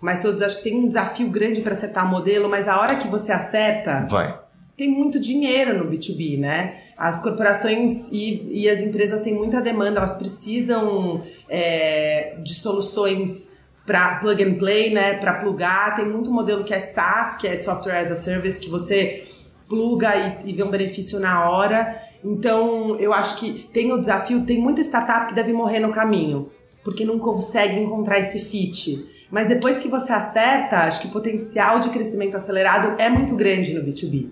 Mas 0.00 0.22
todos 0.22 0.40
acho 0.40 0.56
que 0.56 0.64
tem 0.64 0.78
um 0.78 0.88
desafio 0.88 1.28
grande 1.28 1.60
para 1.60 1.74
acertar 1.74 2.06
o 2.06 2.08
modelo, 2.08 2.48
mas 2.48 2.66
a 2.66 2.80
hora 2.80 2.96
que 2.96 3.08
você 3.08 3.30
acerta, 3.30 4.06
vai. 4.08 4.40
Tem 4.74 4.88
muito 4.88 5.20
dinheiro 5.20 5.76
no 5.76 5.90
B2B, 5.90 6.38
né? 6.38 6.76
As 6.96 7.20
corporações 7.20 8.08
e, 8.10 8.62
e 8.62 8.70
as 8.70 8.80
empresas 8.80 9.20
têm 9.22 9.34
muita 9.34 9.60
demanda, 9.60 9.98
elas 9.98 10.14
precisam 10.14 11.22
é, 11.46 12.36
de 12.42 12.54
soluções 12.54 13.57
para 13.88 14.16
plug 14.16 14.44
and 14.44 14.58
play, 14.58 14.92
né, 14.92 15.14
para 15.14 15.32
plugar. 15.32 15.96
Tem 15.96 16.06
muito 16.06 16.30
modelo 16.30 16.62
que 16.62 16.74
é 16.74 16.78
SaaS, 16.78 17.36
que 17.36 17.48
é 17.48 17.56
Software 17.56 18.00
as 18.00 18.12
a 18.12 18.14
Service, 18.14 18.60
que 18.60 18.68
você 18.68 19.24
pluga 19.66 20.14
e, 20.44 20.50
e 20.50 20.52
vê 20.52 20.62
um 20.62 20.70
benefício 20.70 21.18
na 21.18 21.48
hora. 21.48 21.96
Então, 22.22 22.96
eu 23.00 23.14
acho 23.14 23.38
que 23.38 23.66
tem 23.72 23.90
o 23.90 23.98
desafio, 23.98 24.44
tem 24.44 24.60
muita 24.60 24.82
startup 24.82 25.28
que 25.28 25.34
deve 25.34 25.54
morrer 25.54 25.80
no 25.80 25.90
caminho, 25.90 26.50
porque 26.84 27.02
não 27.02 27.18
consegue 27.18 27.80
encontrar 27.80 28.18
esse 28.18 28.38
fit. 28.38 29.08
Mas 29.30 29.48
depois 29.48 29.78
que 29.78 29.88
você 29.88 30.12
acerta, 30.12 30.80
acho 30.80 31.00
que 31.00 31.06
o 31.06 31.10
potencial 31.10 31.80
de 31.80 31.88
crescimento 31.88 32.36
acelerado 32.36 33.00
é 33.00 33.08
muito 33.08 33.34
grande 33.34 33.74
no 33.74 33.82
B2B. 33.82 34.28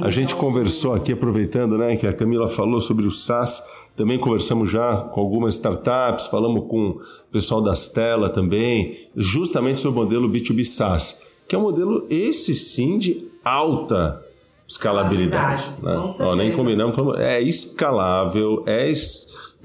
A 0.00 0.10
gente 0.10 0.34
conversou 0.34 0.94
aqui, 0.94 1.12
aproveitando 1.12 1.78
né, 1.78 1.96
que 1.96 2.06
a 2.06 2.12
Camila 2.12 2.46
falou 2.48 2.80
sobre 2.80 3.06
o 3.06 3.10
SaaS, 3.10 3.66
também 3.96 4.18
conversamos 4.18 4.70
já 4.70 4.96
com 4.96 5.20
algumas 5.20 5.54
startups, 5.54 6.26
falamos 6.26 6.68
com 6.68 6.88
o 6.90 7.00
pessoal 7.32 7.62
da 7.62 7.74
Stella 7.74 8.28
também, 8.28 9.08
justamente 9.16 9.80
sobre 9.80 9.98
o 9.98 10.04
modelo 10.04 10.28
B2B 10.28 10.64
SaaS, 10.64 11.26
que 11.48 11.54
é 11.54 11.58
um 11.58 11.62
modelo, 11.62 12.06
esse 12.10 12.54
sim, 12.54 12.98
de 12.98 13.26
alta 13.42 14.22
escalabilidade. 14.68 15.64
Né? 15.82 16.14
Ó, 16.20 16.36
nem 16.36 16.52
combinamos, 16.52 16.96
é 17.18 17.40
escalável, 17.40 18.64
é 18.66 18.92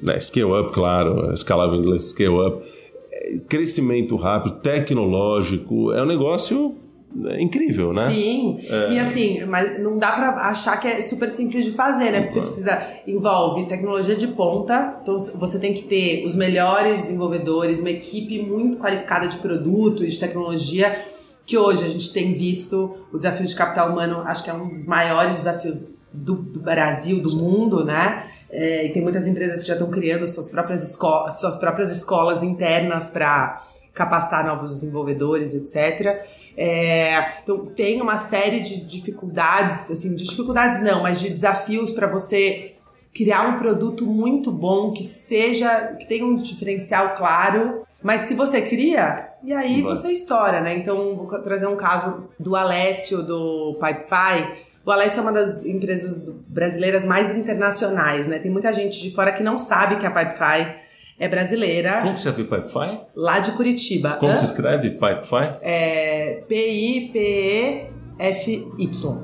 né, 0.02 0.20
scale 0.20 0.62
up, 0.62 0.72
claro, 0.72 1.34
escalável 1.34 1.76
em 1.76 1.80
inglês, 1.80 2.04
scale 2.10 2.48
up, 2.48 2.66
é 3.12 3.40
crescimento 3.50 4.16
rápido, 4.16 4.56
tecnológico, 4.62 5.92
é 5.92 6.02
um 6.02 6.06
negócio 6.06 6.74
é 6.74 6.91
incrível, 7.40 7.94
né? 7.94 8.10
Sim. 8.10 8.60
É. 8.70 8.94
E 8.94 9.00
assim, 9.00 9.46
mas 9.46 9.82
não 9.82 9.98
dá 9.98 10.12
para 10.12 10.30
achar 10.48 10.80
que 10.80 10.88
é 10.88 11.02
super 11.02 11.30
simples 11.30 11.66
de 11.66 11.72
fazer, 11.72 12.12
né? 12.12 12.22
Porque 12.22 12.34
você 12.34 12.42
precisa 12.42 12.82
envolve 13.06 13.68
tecnologia 13.68 14.16
de 14.16 14.28
ponta, 14.28 15.00
então 15.02 15.18
você 15.36 15.60
tem 15.60 15.74
que 15.74 15.84
ter 15.84 16.26
os 16.26 16.36
melhores 16.36 17.02
desenvolvedores, 17.02 17.80
uma 17.80 17.90
equipe 17.90 18.42
muito 18.42 18.78
qualificada 18.78 19.28
de 19.28 19.38
produto 19.38 20.04
e 20.04 20.08
de 20.08 20.20
tecnologia, 20.20 21.06
que 21.46 21.58
hoje 21.58 21.84
a 21.84 21.88
gente 21.88 22.14
tem 22.14 22.34
visto 22.34 22.96
o 23.12 23.18
desafio 23.18 23.46
de 23.46 23.56
capital 23.56 23.92
humano, 23.92 24.22
acho 24.26 24.44
que 24.44 24.50
é 24.50 24.54
um 24.54 24.70
dos 24.70 24.86
maiores 24.86 25.38
desafios 25.38 25.96
do 26.14 26.36
Brasil, 26.36 27.22
do 27.22 27.36
mundo, 27.36 27.84
né? 27.84 28.28
É, 28.50 28.88
e 28.88 28.92
tem 28.92 29.02
muitas 29.02 29.26
empresas 29.28 29.62
que 29.62 29.68
já 29.68 29.74
estão 29.74 29.90
criando 29.90 30.28
suas 30.28 30.50
próprias, 30.50 30.84
escolas, 30.84 31.40
suas 31.40 31.58
próprias 31.58 31.96
escolas 31.96 32.44
internas 32.44 33.10
para 33.10 33.64
capacitar 33.94 34.46
novos 34.46 34.72
desenvolvedores, 34.72 35.54
etc. 35.54 36.26
É, 36.58 37.40
então 37.42 37.66
tem 37.68 38.02
uma 38.02 38.18
série 38.18 38.60
de 38.60 38.86
dificuldades, 38.86 39.90
assim, 39.90 40.16
de 40.16 40.26
dificuldades 40.26 40.82
não, 40.82 41.04
mas 41.04 41.20
de 41.20 41.30
desafios 41.30 41.92
para 41.92 42.08
você 42.08 42.74
criar 43.14 43.48
um 43.48 43.60
produto 43.60 44.06
muito 44.06 44.52
bom 44.52 44.92
que 44.92 45.04
seja, 45.04 45.96
que 46.00 46.08
tenha 46.08 46.26
um 46.26 46.36
diferencial 46.36 47.16
claro. 47.16 47.86
Mas 48.02 48.22
se 48.22 48.34
você 48.34 48.62
cria, 48.62 49.30
e 49.44 49.54
aí 49.54 49.82
você 49.82 50.12
estoura, 50.12 50.62
né? 50.62 50.76
Então 50.76 51.16
vou 51.16 51.28
trazer 51.42 51.68
um 51.68 51.76
caso 51.76 52.30
do 52.40 52.56
Alessio 52.56 53.22
do 53.24 53.78
Pipefy. 53.80 54.70
O 54.84 54.92
Alessio 54.92 55.20
é 55.20 55.22
uma 55.22 55.32
das 55.32 55.64
empresas 55.64 56.20
brasileiras 56.48 57.06
mais 57.06 57.36
internacionais, 57.36 58.28
né? 58.28 58.40
Tem 58.40 58.50
muita 58.50 58.74
gente 58.74 59.00
de 59.00 59.12
fora 59.12 59.32
que 59.32 59.44
não 59.44 59.60
sabe 59.60 59.98
que 59.98 60.06
a 60.06 60.12
Pipefy 60.12 60.76
é 61.22 61.30
brasileira. 61.30 62.02
Como 62.02 62.16
que 62.16 62.20
você 62.20 62.32
viu 62.32 62.48
Pipefy? 62.48 63.00
Lá 63.16 63.38
de 63.38 63.52
Curitiba. 63.52 64.14
Como 64.14 64.32
Hã? 64.32 64.36
se 64.36 64.46
escreve 64.46 64.90
Pipefy? 64.90 65.60
É 65.62 66.44
P-I-P-E-F-Y. 66.48 67.92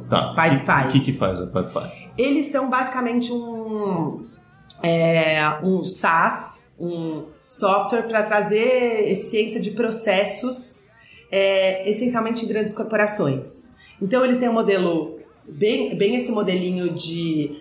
Tá. 0.07 0.35
Pipefy. 0.35 0.87
O 0.87 0.91
que, 0.91 0.99
que, 0.99 1.05
que 1.11 1.17
faz 1.17 1.41
a 1.41 1.47
Pipefy? 1.47 2.11
Eles 2.15 2.45
são 2.45 2.69
basicamente 2.69 3.33
um, 3.33 4.27
é, 4.83 5.39
um 5.63 5.83
SaaS, 5.83 6.67
um 6.79 7.25
software 7.47 8.03
para 8.03 8.21
trazer 8.21 9.11
eficiência 9.11 9.59
de 9.59 9.71
processos, 9.71 10.83
é, 11.31 11.89
essencialmente 11.89 12.45
em 12.45 12.47
grandes 12.47 12.75
corporações. 12.75 13.71
Então 13.99 14.23
eles 14.23 14.37
têm 14.37 14.47
um 14.47 14.53
modelo, 14.53 15.17
bem, 15.49 15.97
bem 15.97 16.15
esse 16.15 16.31
modelinho 16.31 16.93
de 16.93 17.59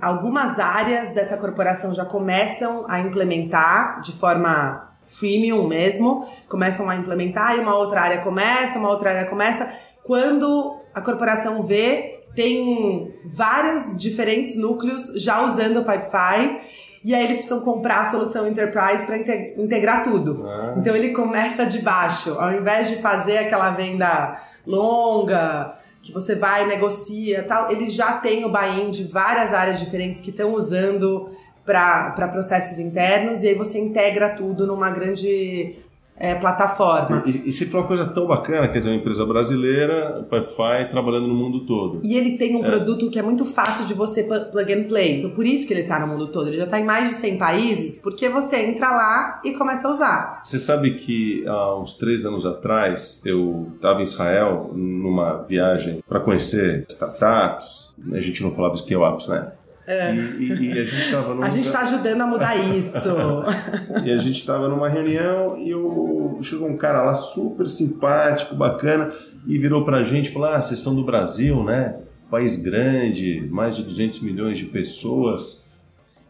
algumas 0.00 0.58
áreas 0.58 1.10
dessa 1.10 1.36
corporação 1.36 1.94
já 1.94 2.04
começam 2.04 2.84
a 2.88 3.00
implementar 3.00 4.00
de 4.00 4.12
forma 4.12 4.92
freemium 5.04 5.68
mesmo, 5.68 6.26
começam 6.48 6.88
a 6.88 6.96
implementar 6.96 7.56
e 7.56 7.60
uma 7.60 7.76
outra 7.76 8.00
área 8.00 8.18
começa, 8.18 8.78
uma 8.78 8.88
outra 8.88 9.10
área 9.10 9.26
começa. 9.26 9.70
Quando 10.02 10.80
a 10.94 11.00
corporação 11.00 11.62
vê, 11.62 12.20
tem 12.34 13.14
vários 13.24 13.96
diferentes 13.96 14.56
núcleos 14.56 15.12
já 15.16 15.42
usando 15.42 15.78
o 15.78 15.84
Pipefy 15.84 16.60
e 17.04 17.14
aí 17.14 17.22
eles 17.22 17.36
precisam 17.36 17.60
comprar 17.60 18.00
a 18.00 18.04
solução 18.06 18.48
Enterprise 18.48 19.04
para 19.04 19.18
integrar 19.18 20.02
tudo. 20.02 20.46
Ah. 20.48 20.74
Então 20.78 20.96
ele 20.96 21.10
começa 21.10 21.66
de 21.66 21.80
baixo, 21.80 22.34
ao 22.40 22.52
invés 22.52 22.88
de 22.88 22.96
fazer 22.96 23.38
aquela 23.38 23.70
venda 23.70 24.40
longa, 24.66 25.76
que 26.04 26.12
você 26.12 26.34
vai, 26.34 26.66
negocia 26.66 27.42
tal, 27.44 27.72
eles 27.72 27.94
já 27.94 28.12
têm 28.12 28.44
o 28.44 28.50
buy-in 28.50 28.90
de 28.90 29.04
várias 29.04 29.54
áreas 29.54 29.80
diferentes 29.80 30.20
que 30.20 30.28
estão 30.28 30.52
usando 30.52 31.30
para 31.64 32.28
processos 32.30 32.78
internos 32.78 33.42
e 33.42 33.48
aí 33.48 33.54
você 33.54 33.80
integra 33.80 34.28
tudo 34.28 34.66
numa 34.66 34.90
grande 34.90 35.76
é, 36.16 36.34
plataforma. 36.34 37.24
E, 37.26 37.48
e 37.48 37.52
se 37.52 37.66
for 37.66 37.78
uma 37.78 37.86
coisa 37.86 38.06
tão 38.06 38.26
bacana, 38.26 38.68
quer 38.68 38.78
dizer, 38.78 38.90
uma 38.90 38.96
empresa 38.96 39.24
brasileira, 39.26 40.26
Pipefy, 40.30 40.88
trabalhando 40.90 41.26
no 41.26 41.34
mundo 41.34 41.66
todo. 41.66 42.00
E 42.04 42.16
ele 42.16 42.38
tem 42.38 42.56
um 42.56 42.64
é. 42.64 42.66
produto 42.66 43.10
que 43.10 43.18
é 43.18 43.22
muito 43.22 43.44
fácil 43.44 43.84
de 43.84 43.94
você 43.94 44.22
plug 44.24 44.72
and 44.72 44.84
play. 44.84 45.18
Então, 45.18 45.30
por 45.30 45.44
isso 45.44 45.66
que 45.66 45.72
ele 45.72 45.82
está 45.82 45.98
no 45.98 46.06
mundo 46.06 46.28
todo. 46.28 46.48
Ele 46.48 46.56
já 46.56 46.64
está 46.64 46.78
em 46.78 46.84
mais 46.84 47.08
de 47.08 47.14
100 47.16 47.38
países, 47.38 47.98
porque 47.98 48.28
você 48.28 48.56
entra 48.56 48.88
lá 48.88 49.40
e 49.44 49.52
começa 49.52 49.88
a 49.88 49.90
usar. 49.90 50.40
Você 50.44 50.58
sabe 50.58 50.94
que 50.94 51.46
há 51.46 51.76
uns 51.78 51.94
três 51.94 52.24
anos 52.24 52.46
atrás, 52.46 53.22
eu 53.26 53.72
estava 53.74 54.00
em 54.00 54.02
Israel, 54.02 54.70
numa 54.72 55.42
viagem 55.42 56.02
para 56.08 56.20
conhecer 56.20 56.86
startups. 56.88 57.96
A 58.12 58.20
gente 58.20 58.42
não 58.42 58.52
falava 58.52 58.76
scale-ups, 58.76 59.28
né? 59.28 59.52
É. 59.86 60.14
E, 60.14 60.48
e, 60.48 60.72
a 60.72 60.84
gente 60.84 60.96
estava 60.96 61.44
A 61.44 61.48
gente 61.48 61.66
está 61.66 61.80
ajudando 61.82 62.20
a 62.20 62.26
mudar 62.26 62.56
isso. 62.56 62.96
e 64.04 64.10
a 64.10 64.16
gente 64.16 64.38
estava 64.38 64.68
numa 64.68 64.88
reunião 64.88 65.58
e 65.58 65.70
eu... 65.70 66.38
chegou 66.42 66.68
um 66.68 66.76
cara 66.76 67.02
lá 67.02 67.14
super 67.14 67.66
simpático, 67.66 68.54
bacana, 68.54 69.12
e 69.46 69.58
virou 69.58 69.84
para 69.84 69.98
a 69.98 70.04
gente 70.04 70.28
e 70.28 70.32
falou: 70.32 70.48
Ah, 70.48 70.62
vocês 70.62 70.80
são 70.80 70.94
do 70.94 71.04
Brasil, 71.04 71.62
né? 71.62 71.96
País 72.30 72.56
grande, 72.56 73.46
mais 73.50 73.76
de 73.76 73.82
200 73.82 74.20
milhões 74.20 74.58
de 74.58 74.64
pessoas. 74.64 75.64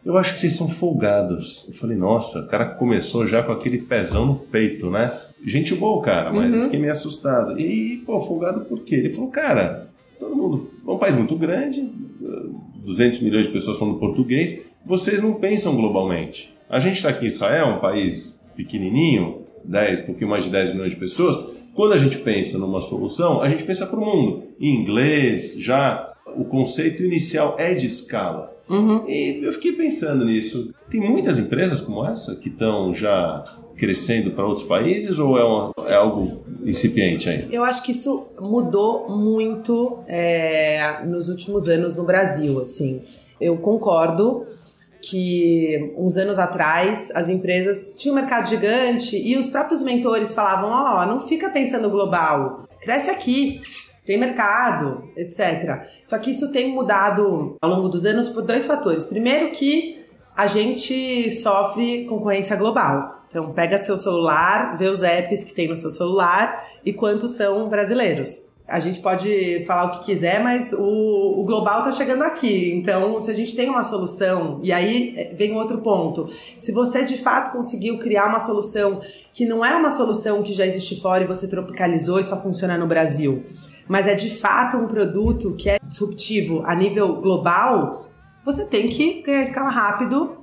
Eu 0.04 0.18
acho 0.18 0.34
que 0.34 0.40
vocês 0.40 0.54
são 0.54 0.68
folgados. 0.68 1.66
Eu 1.66 1.74
falei, 1.74 1.96
nossa, 1.96 2.40
o 2.40 2.48
cara 2.48 2.66
começou 2.66 3.26
já 3.26 3.42
com 3.42 3.52
aquele 3.52 3.78
pezão 3.78 4.26
no 4.26 4.34
peito, 4.34 4.90
né? 4.90 5.10
Gente 5.42 5.74
boa, 5.74 6.02
cara, 6.02 6.30
mas 6.30 6.52
uhum. 6.52 6.60
eu 6.60 6.64
fiquei 6.64 6.78
meio 6.78 6.92
assustado. 6.92 7.58
E, 7.58 8.02
pô, 8.04 8.20
folgado 8.20 8.66
por 8.66 8.80
quê? 8.80 8.96
Ele 8.96 9.08
falou, 9.08 9.30
cara, 9.30 9.88
todo 10.20 10.36
mundo. 10.36 10.70
É 10.86 10.90
um 10.90 10.98
país 10.98 11.16
muito 11.16 11.34
grande, 11.36 11.90
200 12.84 13.20
milhões 13.20 13.46
de 13.46 13.52
pessoas 13.52 13.78
falando 13.78 13.98
português, 13.98 14.60
vocês 14.84 15.20
não 15.20 15.34
pensam 15.34 15.74
globalmente. 15.74 16.54
A 16.68 16.78
gente 16.78 16.96
está 16.96 17.08
aqui 17.08 17.24
em 17.24 17.28
Israel, 17.28 17.68
um 17.68 17.80
país 17.80 18.44
pequenininho, 18.54 19.42
10, 19.64 20.02
um 20.02 20.06
pouquinho 20.06 20.30
mais 20.30 20.44
de 20.44 20.50
10 20.50 20.72
milhões 20.72 20.92
de 20.92 20.98
pessoas. 20.98 21.54
Quando 21.74 21.92
a 21.92 21.98
gente 21.98 22.18
pensa 22.18 22.58
numa 22.58 22.80
solução, 22.80 23.42
a 23.42 23.48
gente 23.48 23.64
pensa 23.64 23.86
para 23.86 23.98
o 23.98 24.04
mundo. 24.04 24.44
Em 24.60 24.80
inglês, 24.80 25.58
já 25.58 26.12
o 26.36 26.44
conceito 26.44 27.02
inicial 27.02 27.56
é 27.58 27.74
de 27.74 27.86
escala. 27.86 28.52
Uhum. 28.68 29.08
E 29.08 29.40
eu 29.42 29.52
fiquei 29.52 29.72
pensando 29.72 30.24
nisso. 30.24 30.74
Tem 30.90 31.00
muitas 31.00 31.38
empresas 31.38 31.80
como 31.80 32.04
essa 32.04 32.36
que 32.36 32.48
estão 32.48 32.94
já 32.94 33.42
crescendo 33.76 34.30
para 34.32 34.44
outros 34.44 34.66
países 34.66 35.18
ou 35.18 35.38
é, 35.38 35.44
uma, 35.44 35.72
é, 35.87 35.94
algo 35.94 36.44
incipiente 36.64 37.28
ainda? 37.28 37.46
Eu 37.50 37.64
acho 37.64 37.82
que 37.82 37.92
isso 37.92 38.26
mudou 38.40 39.08
muito 39.08 40.02
é, 40.06 41.02
nos 41.04 41.28
últimos 41.28 41.68
anos 41.68 41.94
no 41.94 42.04
Brasil. 42.04 42.60
Assim, 42.60 43.02
eu 43.40 43.56
concordo 43.58 44.44
que 45.00 45.92
uns 45.96 46.16
anos 46.16 46.38
atrás 46.38 47.10
as 47.14 47.28
empresas 47.28 47.88
tinham 47.94 48.16
um 48.16 48.20
mercado 48.20 48.48
gigante 48.48 49.16
e 49.16 49.37
os 49.37 49.46
próprios 49.46 49.82
mentores 49.82 50.32
falavam: 50.32 50.70
ó, 50.70 51.02
oh, 51.02 51.06
não 51.06 51.20
fica 51.20 51.50
pensando 51.50 51.90
global, 51.90 52.66
cresce 52.80 53.10
aqui. 53.10 53.60
Tem 54.06 54.18
mercado, 54.18 55.02
etc. 55.16 55.88
Só 56.02 56.18
que 56.18 56.30
isso 56.30 56.52
tem 56.52 56.70
mudado 56.70 57.56
ao 57.62 57.70
longo 57.70 57.88
dos 57.88 58.04
anos 58.04 58.28
por 58.28 58.42
dois 58.42 58.66
fatores. 58.66 59.06
Primeiro, 59.06 59.50
que 59.50 60.04
a 60.37 60.46
gente 60.46 61.30
sofre 61.30 62.04
concorrência 62.04 62.54
global. 62.54 63.23
Então, 63.34 63.52
pega 63.52 63.76
seu 63.78 63.96
celular, 63.96 64.78
vê 64.78 64.86
os 64.86 65.02
apps 65.02 65.42
que 65.42 65.52
tem 65.52 65.66
no 65.66 65.74
seu 65.74 65.90
celular 65.90 66.68
e 66.84 66.92
quantos 66.92 67.32
são 67.32 67.68
brasileiros. 67.68 68.48
A 68.68 68.78
gente 68.78 69.00
pode 69.00 69.64
falar 69.66 69.86
o 69.86 69.90
que 69.98 70.04
quiser, 70.04 70.40
mas 70.40 70.72
o, 70.72 71.40
o 71.40 71.42
global 71.44 71.80
está 71.80 71.90
chegando 71.90 72.22
aqui. 72.22 72.72
Então, 72.72 73.18
se 73.18 73.28
a 73.28 73.34
gente 73.34 73.56
tem 73.56 73.68
uma 73.68 73.82
solução, 73.82 74.60
e 74.62 74.72
aí 74.72 75.14
é, 75.16 75.34
vem 75.34 75.52
outro 75.56 75.78
ponto. 75.78 76.28
Se 76.56 76.70
você 76.70 77.02
de 77.02 77.18
fato 77.18 77.50
conseguiu 77.50 77.98
criar 77.98 78.28
uma 78.28 78.38
solução 78.38 79.00
que 79.32 79.44
não 79.44 79.64
é 79.64 79.74
uma 79.74 79.90
solução 79.90 80.40
que 80.40 80.54
já 80.54 80.64
existe 80.64 81.00
fora 81.00 81.24
e 81.24 81.26
você 81.26 81.48
tropicalizou 81.48 82.20
e 82.20 82.22
só 82.22 82.40
funciona 82.40 82.78
no 82.78 82.86
Brasil, 82.86 83.42
mas 83.88 84.06
é 84.06 84.14
de 84.14 84.30
fato 84.30 84.76
um 84.76 84.86
produto 84.86 85.56
que 85.56 85.68
é 85.68 85.80
disruptivo 85.82 86.62
a 86.64 86.74
nível 86.76 87.20
global, 87.20 88.06
você 88.44 88.64
tem 88.64 88.88
que 88.88 89.22
ganhar 89.22 89.42
escala 89.42 89.70
rápido 89.70 90.36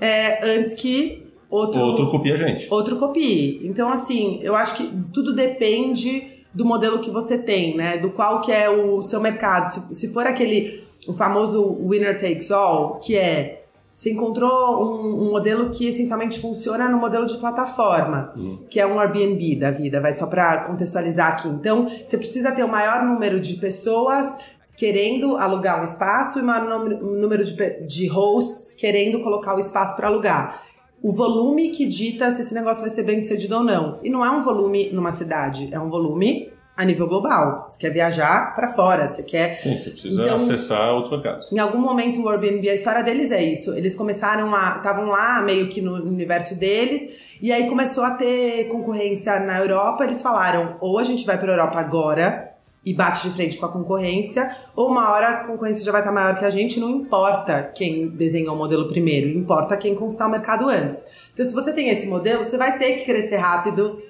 é, 0.00 0.48
antes 0.48 0.74
que 0.74 1.25
outro, 1.50 1.80
outro 1.80 2.10
copie 2.10 2.32
a 2.32 2.36
gente. 2.36 2.66
Outro 2.70 2.96
copie. 2.96 3.60
Então, 3.64 3.88
assim, 3.88 4.38
eu 4.42 4.54
acho 4.54 4.76
que 4.76 4.90
tudo 5.12 5.34
depende 5.34 6.36
do 6.52 6.64
modelo 6.64 7.00
que 7.00 7.10
você 7.10 7.36
tem, 7.38 7.76
né? 7.76 7.98
Do 7.98 8.10
qual 8.10 8.40
que 8.40 8.50
é 8.50 8.68
o 8.68 9.02
seu 9.02 9.20
mercado. 9.20 9.68
Se, 9.68 9.94
se 9.94 10.08
for 10.08 10.26
aquele, 10.26 10.84
o 11.06 11.12
famoso 11.12 11.78
winner 11.86 12.18
takes 12.18 12.50
all, 12.50 12.98
que 12.98 13.16
é 13.16 13.62
você 13.96 14.12
encontrou 14.12 14.84
um, 14.84 15.22
um, 15.22 15.30
modelo 15.30 15.70
que 15.70 15.88
essencialmente 15.88 16.38
funciona 16.38 16.86
no 16.86 16.98
modelo 16.98 17.24
de 17.24 17.38
plataforma, 17.38 18.30
uhum. 18.36 18.58
que 18.68 18.78
é 18.78 18.86
um 18.86 19.00
Airbnb 19.00 19.56
da 19.56 19.70
vida, 19.70 20.02
vai 20.02 20.12
só 20.12 20.26
para 20.26 20.64
contextualizar 20.64 21.32
aqui. 21.32 21.48
Então, 21.48 21.90
você 22.04 22.18
precisa 22.18 22.52
ter 22.52 22.62
o 22.62 22.68
maior 22.68 23.06
número 23.06 23.40
de 23.40 23.54
pessoas 23.54 24.36
querendo 24.76 25.38
alugar 25.38 25.80
um 25.80 25.84
espaço 25.84 26.38
e 26.38 26.42
o 26.42 26.44
maior 26.44 26.78
número 26.78 27.42
de, 27.42 27.86
de 27.86 28.06
hosts 28.08 28.74
querendo 28.74 29.20
colocar 29.20 29.54
o 29.56 29.58
espaço 29.58 29.96
para 29.96 30.08
alugar 30.08 30.65
o 31.02 31.12
volume 31.12 31.70
que 31.70 31.86
dita 31.86 32.30
se 32.30 32.42
esse 32.42 32.54
negócio 32.54 32.82
vai 32.82 32.90
ser 32.90 33.02
bem 33.02 33.22
sucedido 33.22 33.56
ou 33.56 33.64
não. 33.64 33.98
E 34.02 34.10
não 34.10 34.24
é 34.24 34.30
um 34.30 34.42
volume 34.42 34.90
numa 34.92 35.12
cidade, 35.12 35.68
é 35.72 35.78
um 35.78 35.88
volume 35.88 36.50
a 36.76 36.84
nível 36.84 37.08
global. 37.08 37.66
Você 37.68 37.78
quer 37.78 37.90
viajar 37.90 38.54
para 38.54 38.68
fora, 38.68 39.08
você 39.08 39.22
quer. 39.22 39.60
Sim, 39.60 39.76
você 39.78 39.90
precisa 39.90 40.22
então, 40.22 40.36
acessar 40.36 40.92
outros 40.92 41.10
mercados. 41.10 41.50
Em 41.50 41.58
algum 41.58 41.78
momento 41.78 42.20
o 42.20 42.28
Airbnb, 42.28 42.68
a 42.68 42.74
história 42.74 43.02
deles 43.02 43.30
é 43.30 43.42
isso. 43.42 43.72
Eles 43.74 43.96
começaram 43.96 44.54
a. 44.54 44.76
estavam 44.76 45.06
lá 45.06 45.40
meio 45.42 45.68
que 45.68 45.80
no 45.80 45.94
universo 45.94 46.54
deles, 46.54 47.14
e 47.40 47.50
aí 47.50 47.68
começou 47.68 48.04
a 48.04 48.10
ter 48.10 48.68
concorrência 48.68 49.40
na 49.40 49.58
Europa. 49.58 50.04
Eles 50.04 50.20
falaram: 50.20 50.76
ou 50.80 50.98
a 50.98 51.04
gente 51.04 51.24
vai 51.24 51.38
para 51.38 51.50
a 51.50 51.54
Europa 51.54 51.78
agora, 51.78 52.55
e 52.86 52.94
bate 52.94 53.28
de 53.28 53.34
frente 53.34 53.58
com 53.58 53.66
a 53.66 53.68
concorrência, 53.68 54.56
ou 54.76 54.88
uma 54.88 55.10
hora 55.10 55.26
a 55.26 55.44
concorrência 55.44 55.84
já 55.84 55.90
vai 55.90 56.02
estar 56.02 56.12
maior 56.12 56.38
que 56.38 56.44
a 56.44 56.50
gente, 56.50 56.78
não 56.78 56.88
importa 56.88 57.64
quem 57.74 58.06
desenhou 58.06 58.54
o 58.54 58.58
modelo 58.58 58.88
primeiro, 58.88 59.28
importa 59.28 59.76
quem 59.76 59.96
conquistar 59.96 60.28
o 60.28 60.30
mercado 60.30 60.68
antes. 60.68 61.04
Então, 61.34 61.44
se 61.44 61.52
você 61.52 61.72
tem 61.72 61.88
esse 61.88 62.06
modelo, 62.06 62.44
você 62.44 62.56
vai 62.56 62.78
ter 62.78 62.98
que 62.98 63.04
crescer 63.04 63.38
rápido 63.38 64.00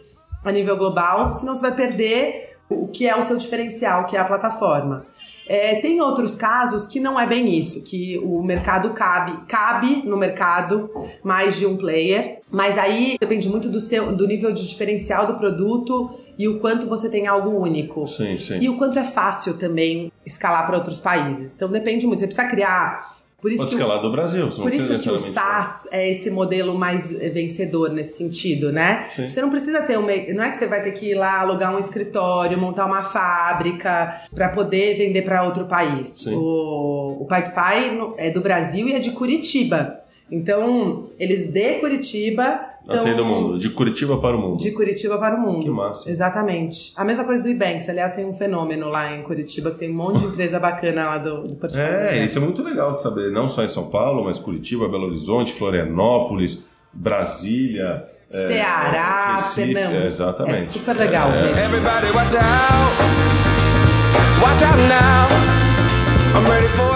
a 0.44 0.52
nível 0.52 0.76
global, 0.76 1.32
senão 1.32 1.54
você 1.54 1.62
vai 1.62 1.74
perder 1.74 2.58
o 2.68 2.86
que 2.88 3.08
é 3.08 3.16
o 3.16 3.22
seu 3.22 3.38
diferencial, 3.38 4.04
que 4.04 4.14
é 4.14 4.20
a 4.20 4.24
plataforma. 4.24 5.06
É, 5.48 5.76
tem 5.76 6.00
outros 6.00 6.34
casos 6.34 6.86
que 6.86 6.98
não 6.98 7.18
é 7.18 7.24
bem 7.24 7.56
isso, 7.56 7.82
que 7.82 8.18
o 8.18 8.42
mercado 8.42 8.90
cabe, 8.90 9.32
cabe 9.46 10.02
no 10.04 10.16
mercado 10.16 10.90
mais 11.22 11.56
de 11.56 11.64
um 11.64 11.76
player, 11.76 12.40
mas 12.50 12.76
aí 12.76 13.16
depende 13.18 13.48
muito 13.48 13.68
do 13.68 13.80
seu 13.80 14.14
do 14.14 14.26
nível 14.26 14.52
de 14.52 14.66
diferencial 14.66 15.24
do 15.26 15.34
produto 15.34 16.18
e 16.38 16.48
o 16.48 16.58
quanto 16.58 16.86
você 16.86 17.08
tem 17.08 17.26
algo 17.26 17.50
único. 17.50 18.06
Sim, 18.06 18.38
sim. 18.38 18.58
E 18.60 18.68
o 18.68 18.76
quanto 18.76 18.98
é 18.98 19.04
fácil 19.04 19.58
também 19.58 20.12
escalar 20.24 20.66
para 20.66 20.76
outros 20.76 21.00
países. 21.00 21.54
Então 21.54 21.68
depende 21.68 22.06
muito. 22.06 22.20
Você 22.20 22.26
precisa 22.26 22.48
criar. 22.48 23.16
Por 23.40 23.50
isso 23.50 23.58
Pode 23.58 23.70
que 23.70 23.76
escalar 23.76 23.98
o, 23.98 24.02
do 24.02 24.10
Brasil. 24.10 24.48
Por 24.48 24.72
isso 24.72 24.98
que 24.98 25.10
o 25.10 25.18
SaaS 25.18 25.86
é 25.92 26.10
esse 26.10 26.30
modelo 26.30 26.76
mais 26.76 27.10
vencedor 27.10 27.90
nesse 27.90 28.16
sentido, 28.16 28.72
né? 28.72 29.08
Sim. 29.14 29.28
Você 29.28 29.40
não 29.40 29.50
precisa 29.50 29.82
ter 29.82 29.98
uma. 29.98 30.08
Não 30.08 30.42
é 30.42 30.50
que 30.50 30.56
você 30.56 30.66
vai 30.66 30.82
ter 30.82 30.92
que 30.92 31.10
ir 31.10 31.14
lá 31.14 31.40
alugar 31.40 31.74
um 31.74 31.78
escritório, 31.78 32.58
montar 32.58 32.86
uma 32.86 33.02
fábrica 33.02 34.22
para 34.34 34.48
poder 34.48 34.96
vender 34.96 35.22
para 35.22 35.44
outro 35.44 35.66
país. 35.66 36.08
Sim. 36.08 36.34
O, 36.34 37.18
o 37.20 37.26
Pipefy 37.26 38.14
é 38.16 38.30
do 38.30 38.40
Brasil 38.40 38.88
e 38.88 38.94
é 38.94 38.98
de 38.98 39.12
Curitiba. 39.12 40.00
Então, 40.30 41.10
eles 41.18 41.52
de 41.52 41.74
Curitiba 41.74 42.75
então, 42.88 43.00
Atende 43.00 43.20
o 43.20 43.24
mundo, 43.24 43.58
de 43.58 43.70
Curitiba 43.70 44.16
para 44.18 44.36
o 44.36 44.40
mundo. 44.40 44.58
De 44.58 44.70
Curitiba 44.70 45.18
para 45.18 45.34
o 45.34 45.40
mundo. 45.40 45.64
Que 45.64 45.70
massa. 45.70 46.08
Exatamente. 46.08 46.92
A 46.96 47.04
mesma 47.04 47.24
coisa 47.24 47.42
do 47.42 47.48
Ibanks. 47.48 47.88
Aliás, 47.88 48.14
tem 48.14 48.24
um 48.24 48.32
fenômeno 48.32 48.88
lá 48.88 49.12
em 49.12 49.22
Curitiba 49.22 49.72
que 49.72 49.78
tem 49.78 49.90
um 49.90 49.96
monte 49.96 50.20
de 50.20 50.26
empresa 50.26 50.60
bacana 50.60 51.06
lá 51.06 51.18
do, 51.18 51.48
do 51.48 51.56
Portugal. 51.56 51.84
É, 51.84 52.24
isso 52.24 52.38
é 52.38 52.40
muito 52.40 52.62
legal 52.62 52.94
de 52.94 53.02
saber. 53.02 53.32
Não 53.32 53.48
só 53.48 53.64
em 53.64 53.68
São 53.68 53.90
Paulo, 53.90 54.24
mas 54.24 54.38
Curitiba, 54.38 54.88
Belo 54.88 55.04
Horizonte, 55.04 55.52
Florianópolis, 55.52 56.64
Brasília. 56.92 58.04
É, 58.32 58.46
Ceará, 58.46 59.38
é, 59.40 59.54
Pernambuco. 59.54 59.96
É, 59.96 60.06
exatamente. 60.06 60.58
É 60.58 60.60
super 60.60 60.96
legal. 60.96 61.28
É. 61.28 61.64
Everybody 61.64 62.10
watch 62.14 62.36
out. 62.36 62.96
Watch 64.40 64.62
out 64.62 64.78
now. 64.88 65.56
I'm 66.36 66.48
ready 66.48 66.68
for 66.68 66.95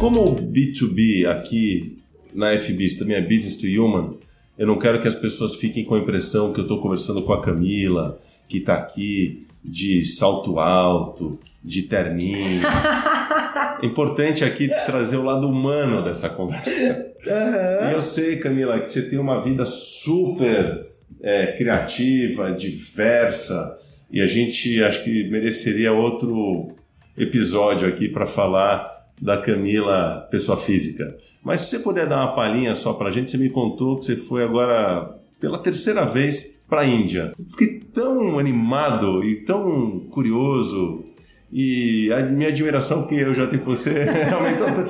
Como 0.00 0.24
o 0.24 0.34
B2B 0.34 1.26
aqui 1.26 1.98
na 2.32 2.58
FBIS 2.58 2.98
também 2.98 3.16
é 3.16 3.20
business 3.20 3.58
to 3.58 3.66
human, 3.66 4.14
eu 4.56 4.66
não 4.66 4.78
quero 4.78 4.98
que 4.98 5.06
as 5.06 5.14
pessoas 5.14 5.56
fiquem 5.56 5.84
com 5.84 5.94
a 5.94 5.98
impressão 5.98 6.54
que 6.54 6.60
eu 6.60 6.62
estou 6.62 6.80
conversando 6.80 7.20
com 7.20 7.34
a 7.34 7.42
Camila, 7.42 8.18
que 8.48 8.56
está 8.58 8.76
aqui 8.76 9.46
de 9.62 10.02
salto 10.06 10.58
alto, 10.58 11.38
de 11.62 11.82
terninho. 11.82 12.62
é 13.82 13.84
importante 13.84 14.42
aqui 14.42 14.68
trazer 14.86 15.18
o 15.18 15.22
lado 15.22 15.46
humano 15.46 16.02
dessa 16.02 16.30
conversa. 16.30 17.14
Uhum. 17.26 17.90
E 17.90 17.92
eu 17.92 18.00
sei, 18.00 18.38
Camila, 18.38 18.80
que 18.80 18.90
você 18.90 19.02
tem 19.02 19.18
uma 19.18 19.42
vida 19.42 19.66
super 19.66 20.82
é, 21.22 21.48
criativa, 21.58 22.52
diversa, 22.52 23.78
e 24.10 24.22
a 24.22 24.26
gente 24.26 24.82
acho 24.82 25.04
que 25.04 25.28
mereceria 25.28 25.92
outro 25.92 26.68
episódio 27.18 27.86
aqui 27.86 28.08
para 28.08 28.24
falar 28.24 28.99
da 29.20 29.38
Camila, 29.38 30.26
pessoa 30.30 30.56
física. 30.56 31.16
Mas 31.42 31.60
se 31.60 31.70
você 31.70 31.78
puder 31.80 32.06
dar 32.06 32.18
uma 32.18 32.34
palhinha 32.34 32.74
só 32.74 32.94
pra 32.94 33.10
gente, 33.10 33.30
você 33.30 33.38
me 33.38 33.50
contou 33.50 33.98
que 33.98 34.04
você 34.04 34.16
foi 34.16 34.44
agora 34.44 35.16
pela 35.40 35.58
terceira 35.58 36.04
vez 36.04 36.62
para 36.68 36.82
a 36.82 36.86
Índia. 36.86 37.32
Fiquei 37.50 37.80
tão 37.92 38.38
animado 38.38 39.24
e 39.24 39.36
tão 39.44 40.00
curioso 40.10 41.04
e 41.52 42.12
a 42.12 42.20
minha 42.20 42.48
admiração 42.48 43.06
que 43.06 43.16
eu 43.16 43.34
já 43.34 43.46
tenho 43.46 43.62
por 43.62 43.76
você 43.76 44.06
aumentou. 44.32 44.84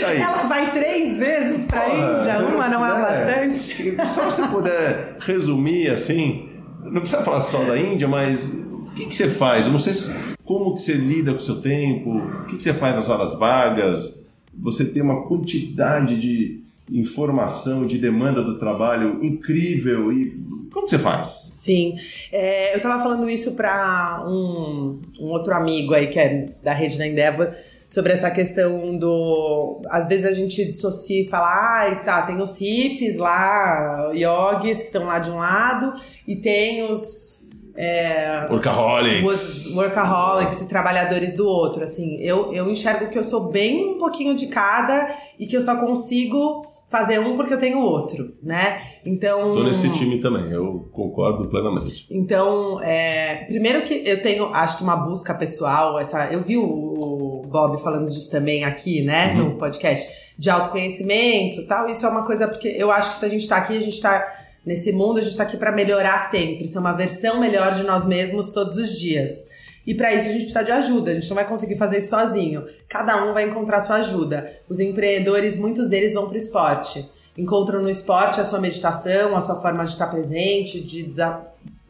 Tá. 0.00 0.14
Ela 0.14 0.44
vai 0.44 0.70
três 0.72 1.18
vezes 1.18 1.64
para 1.66 1.82
a 1.82 1.88
Índia, 1.88 2.38
uma 2.48 2.68
não 2.68 2.84
é, 2.84 2.90
é 2.90 3.26
bastante. 3.26 3.96
Só 4.14 4.30
se 4.30 4.48
puder 4.48 5.16
resumir 5.20 5.90
assim, 5.90 6.48
não 6.82 7.00
precisa 7.00 7.22
falar 7.22 7.40
só 7.40 7.62
da 7.64 7.78
Índia, 7.78 8.08
mas 8.08 8.48
o 8.48 8.90
que, 8.94 9.06
que 9.06 9.14
você 9.14 9.28
faz? 9.28 9.66
Eu 9.66 9.72
não 9.72 9.78
sei 9.78 9.92
se, 9.92 10.14
como 10.48 10.74
que 10.74 10.80
você 10.80 10.94
lida 10.94 11.32
com 11.32 11.36
o 11.36 11.42
seu 11.42 11.60
tempo, 11.60 12.10
o 12.10 12.46
que, 12.46 12.56
que 12.56 12.62
você 12.62 12.72
faz 12.72 12.96
nas 12.96 13.10
horas 13.10 13.38
vagas. 13.38 14.26
Você 14.54 14.86
tem 14.86 15.02
uma 15.02 15.28
quantidade 15.28 16.18
de 16.18 16.62
informação, 16.90 17.86
de 17.86 17.98
demanda 17.98 18.42
do 18.42 18.58
trabalho 18.58 19.22
incrível 19.22 20.10
e 20.10 20.30
como 20.72 20.88
você 20.88 20.98
faz? 20.98 21.50
Sim, 21.52 21.96
é, 22.32 22.72
eu 22.72 22.78
estava 22.78 23.02
falando 23.02 23.28
isso 23.28 23.52
para 23.52 24.24
um, 24.26 24.98
um, 25.20 25.26
outro 25.26 25.52
amigo 25.52 25.92
aí 25.92 26.06
que 26.06 26.18
é 26.18 26.48
da 26.62 26.72
rede 26.72 26.96
da 26.96 27.06
Endeavor 27.06 27.52
sobre 27.86 28.14
essa 28.14 28.30
questão 28.30 28.96
do. 28.98 29.82
Às 29.90 30.06
vezes 30.06 30.24
a 30.24 30.32
gente 30.32 30.64
dissocia 30.72 31.22
e 31.22 31.28
fala, 31.28 31.48
ah, 31.48 31.96
tá, 31.96 32.22
tem 32.22 32.40
os 32.40 32.58
hippies 32.58 33.18
lá, 33.18 34.12
yogis 34.14 34.78
que 34.78 34.84
estão 34.84 35.04
lá 35.04 35.18
de 35.18 35.30
um 35.30 35.36
lado, 35.36 35.92
e 36.26 36.36
tem 36.36 36.90
os. 36.90 37.37
É, 37.80 38.48
workaholics. 38.50 39.76
Workaholics 39.76 40.62
e 40.62 40.68
trabalhadores 40.68 41.32
do 41.34 41.46
outro. 41.46 41.84
Assim, 41.84 42.16
eu, 42.20 42.52
eu 42.52 42.68
enxergo 42.68 43.08
que 43.08 43.16
eu 43.16 43.22
sou 43.22 43.50
bem 43.50 43.94
um 43.94 43.98
pouquinho 43.98 44.34
de 44.34 44.48
cada 44.48 45.14
e 45.38 45.46
que 45.46 45.56
eu 45.56 45.60
só 45.60 45.76
consigo 45.76 46.66
fazer 46.88 47.20
um 47.20 47.36
porque 47.36 47.54
eu 47.54 47.58
tenho 47.58 47.80
outro, 47.80 48.34
né? 48.42 48.82
Então. 49.06 49.54
Tô 49.54 49.62
nesse 49.62 49.92
time 49.92 50.20
também, 50.20 50.50
eu 50.50 50.88
concordo 50.92 51.48
plenamente. 51.48 52.04
Então, 52.10 52.82
é, 52.82 53.44
primeiro 53.44 53.82
que 53.82 54.02
eu 54.04 54.20
tenho, 54.20 54.52
acho 54.52 54.78
que 54.78 54.82
uma 54.82 54.96
busca 54.96 55.32
pessoal, 55.32 56.00
essa. 56.00 56.32
Eu 56.32 56.40
vi 56.40 56.56
o, 56.56 57.44
Bob 57.48 57.80
falando 57.80 58.06
disso 58.06 58.30
também 58.30 58.64
aqui, 58.64 59.02
né, 59.02 59.32
uhum. 59.32 59.50
no 59.50 59.54
podcast, 59.56 60.06
de 60.36 60.50
autoconhecimento 60.50 61.66
tal. 61.66 61.88
Isso 61.88 62.04
é 62.04 62.08
uma 62.08 62.24
coisa, 62.24 62.48
porque 62.48 62.68
eu 62.68 62.90
acho 62.90 63.10
que 63.10 63.16
se 63.16 63.24
a 63.24 63.28
gente 63.28 63.48
tá 63.48 63.56
aqui, 63.56 63.76
a 63.76 63.80
gente 63.80 64.00
tá. 64.00 64.26
Nesse 64.68 64.92
mundo, 64.92 65.18
a 65.18 65.22
gente 65.22 65.34
tá 65.34 65.44
aqui 65.44 65.56
para 65.56 65.72
melhorar 65.72 66.30
sempre, 66.30 66.68
ser 66.68 66.78
uma 66.78 66.92
versão 66.92 67.40
melhor 67.40 67.72
de 67.72 67.84
nós 67.84 68.04
mesmos 68.04 68.50
todos 68.50 68.76
os 68.76 69.00
dias. 69.00 69.48
E 69.86 69.94
para 69.94 70.12
isso 70.12 70.28
a 70.28 70.32
gente 70.32 70.42
precisa 70.42 70.62
de 70.62 70.70
ajuda, 70.70 71.10
a 71.10 71.14
gente 71.14 71.26
não 71.26 71.36
vai 71.36 71.48
conseguir 71.48 71.76
fazer 71.76 71.96
isso 71.96 72.10
sozinho. 72.10 72.66
Cada 72.86 73.24
um 73.24 73.32
vai 73.32 73.44
encontrar 73.44 73.80
sua 73.80 73.96
ajuda. 73.96 74.52
Os 74.68 74.78
empreendedores, 74.78 75.56
muitos 75.56 75.88
deles 75.88 76.12
vão 76.12 76.26
para 76.26 76.34
o 76.34 76.36
esporte. 76.36 77.08
Encontram 77.34 77.80
no 77.80 77.88
esporte 77.88 78.42
a 78.42 78.44
sua 78.44 78.60
meditação, 78.60 79.34
a 79.34 79.40
sua 79.40 79.58
forma 79.58 79.84
de 79.84 79.92
estar 79.92 80.08
presente, 80.08 80.82
de 80.82 81.02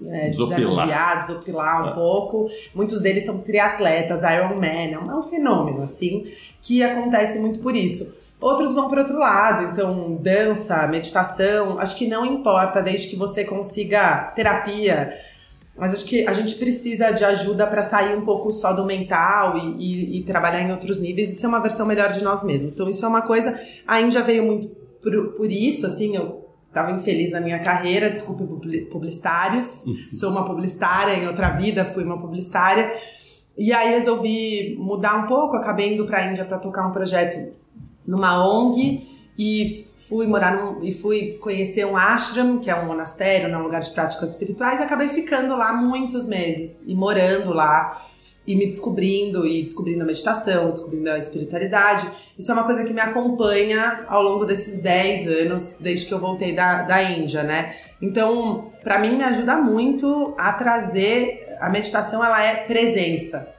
é, 0.06 0.28
desanuviar, 0.28 1.26
desopilar 1.26 1.84
um 1.84 1.88
ah. 1.88 1.92
pouco. 1.92 2.48
Muitos 2.74 3.00
deles 3.00 3.24
são 3.24 3.38
triatletas, 3.38 4.20
Ironman, 4.22 4.92
é 4.92 4.98
um 4.98 5.22
fenômeno, 5.22 5.82
assim, 5.82 6.26
que 6.60 6.82
acontece 6.82 7.38
muito 7.38 7.58
por 7.60 7.74
isso. 7.74 8.14
Outros 8.40 8.72
vão 8.72 8.88
para 8.88 9.00
outro 9.00 9.18
lado, 9.18 9.72
então 9.72 10.16
dança, 10.20 10.86
meditação, 10.86 11.78
acho 11.78 11.96
que 11.96 12.06
não 12.06 12.24
importa, 12.24 12.80
desde 12.80 13.08
que 13.08 13.16
você 13.16 13.44
consiga 13.44 14.32
terapia, 14.36 15.18
mas 15.76 15.92
acho 15.92 16.04
que 16.04 16.26
a 16.26 16.32
gente 16.32 16.56
precisa 16.56 17.10
de 17.12 17.24
ajuda 17.24 17.66
para 17.66 17.82
sair 17.82 18.16
um 18.16 18.22
pouco 18.22 18.50
só 18.50 18.72
do 18.72 18.84
mental 18.84 19.56
e, 19.56 19.76
e, 19.78 20.18
e, 20.18 20.22
trabalhar 20.24 20.60
em 20.60 20.72
outros 20.72 20.98
níveis 20.98 21.32
e 21.32 21.34
ser 21.36 21.46
uma 21.46 21.60
versão 21.60 21.86
melhor 21.86 22.12
de 22.12 22.22
nós 22.22 22.42
mesmos. 22.42 22.74
Então, 22.74 22.88
isso 22.88 23.04
é 23.04 23.08
uma 23.08 23.22
coisa. 23.22 23.58
A 23.86 24.00
Índia 24.00 24.20
veio 24.22 24.44
muito 24.44 24.68
por, 25.00 25.34
por 25.34 25.50
isso, 25.50 25.86
assim, 25.86 26.16
eu 26.16 26.47
estava 26.68 26.92
infeliz 26.92 27.30
na 27.32 27.40
minha 27.40 27.58
carreira, 27.58 28.10
desculpe 28.10 28.44
publicitários. 28.90 29.84
Uhum. 29.84 29.96
Sou 30.12 30.30
uma 30.30 30.44
publicitária, 30.44 31.14
em 31.14 31.26
outra 31.26 31.50
vida 31.50 31.84
fui 31.84 32.04
uma 32.04 32.18
publicitária. 32.18 32.92
E 33.56 33.72
aí 33.72 33.90
resolvi 33.90 34.76
mudar 34.78 35.24
um 35.24 35.26
pouco, 35.26 35.56
acabei 35.56 35.94
indo 35.94 36.06
para 36.06 36.18
a 36.18 36.26
Índia 36.26 36.44
para 36.44 36.58
tocar 36.58 36.86
um 36.86 36.92
projeto 36.92 37.56
numa 38.06 38.46
ONG 38.46 39.06
e 39.36 39.84
fui 40.08 40.26
morar 40.26 40.56
num, 40.56 40.82
e 40.82 40.92
fui 40.92 41.38
conhecer 41.40 41.84
um 41.84 41.96
ashram, 41.96 42.58
que 42.58 42.70
é 42.70 42.74
um 42.74 42.86
monastério, 42.86 43.48
né, 43.48 43.58
um 43.58 43.62
lugar 43.62 43.80
de 43.80 43.90
práticas 43.90 44.30
espirituais, 44.30 44.80
e 44.80 44.84
acabei 44.84 45.08
ficando 45.08 45.54
lá 45.56 45.74
muitos 45.74 46.26
meses 46.26 46.82
e 46.86 46.94
morando 46.94 47.52
lá 47.52 48.07
e 48.48 48.56
me 48.56 48.64
descobrindo 48.64 49.46
e 49.46 49.62
descobrindo 49.62 50.02
a 50.02 50.06
meditação, 50.06 50.70
descobrindo 50.70 51.10
a 51.10 51.18
espiritualidade. 51.18 52.10
Isso 52.38 52.50
é 52.50 52.54
uma 52.54 52.64
coisa 52.64 52.82
que 52.82 52.94
me 52.94 53.00
acompanha 53.00 54.06
ao 54.08 54.22
longo 54.22 54.46
desses 54.46 54.80
10 54.80 55.28
anos, 55.28 55.76
desde 55.78 56.06
que 56.06 56.14
eu 56.14 56.18
voltei 56.18 56.54
da, 56.54 56.80
da 56.80 57.02
Índia, 57.02 57.42
né? 57.42 57.74
Então, 58.00 58.72
para 58.82 58.98
mim 58.98 59.18
me 59.18 59.24
ajuda 59.24 59.56
muito 59.58 60.34
a 60.38 60.50
trazer 60.54 61.46
a 61.60 61.68
meditação, 61.68 62.24
ela 62.24 62.42
é 62.42 62.56
presença. 62.56 63.54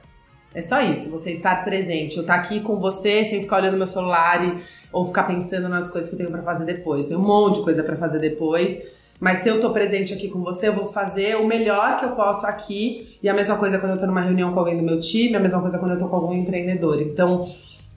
É 0.52 0.60
só 0.60 0.80
isso, 0.80 1.08
você 1.08 1.30
estar 1.30 1.64
presente. 1.64 2.16
Eu 2.16 2.22
estar 2.22 2.34
tá 2.34 2.40
aqui 2.40 2.58
com 2.58 2.80
você 2.80 3.24
sem 3.24 3.40
ficar 3.40 3.58
olhando 3.58 3.76
meu 3.76 3.86
celular 3.86 4.44
e 4.44 4.60
ou 4.92 5.04
ficar 5.04 5.22
pensando 5.22 5.68
nas 5.68 5.88
coisas 5.88 6.08
que 6.08 6.16
eu 6.16 6.18
tenho 6.18 6.32
para 6.32 6.42
fazer 6.42 6.64
depois. 6.64 7.06
Tem 7.06 7.16
um 7.16 7.22
monte 7.22 7.58
de 7.58 7.62
coisa 7.62 7.84
para 7.84 7.96
fazer 7.96 8.18
depois. 8.18 8.76
Mas 9.20 9.40
se 9.40 9.50
eu 9.50 9.60
tô 9.60 9.70
presente 9.70 10.14
aqui 10.14 10.28
com 10.28 10.40
você, 10.40 10.68
eu 10.68 10.72
vou 10.72 10.86
fazer 10.86 11.36
o 11.36 11.46
melhor 11.46 11.98
que 11.98 12.06
eu 12.06 12.12
posso 12.12 12.46
aqui. 12.46 13.18
E 13.22 13.28
a 13.28 13.34
mesma 13.34 13.56
coisa 13.56 13.78
quando 13.78 13.92
eu 13.92 13.98
tô 13.98 14.06
numa 14.06 14.22
reunião 14.22 14.52
com 14.52 14.58
alguém 14.58 14.78
do 14.78 14.82
meu 14.82 14.98
time, 14.98 15.36
a 15.36 15.40
mesma 15.40 15.60
coisa 15.60 15.78
quando 15.78 15.92
eu 15.92 15.98
tô 15.98 16.08
com 16.08 16.16
algum 16.16 16.32
empreendedor. 16.32 17.02
Então, 17.02 17.44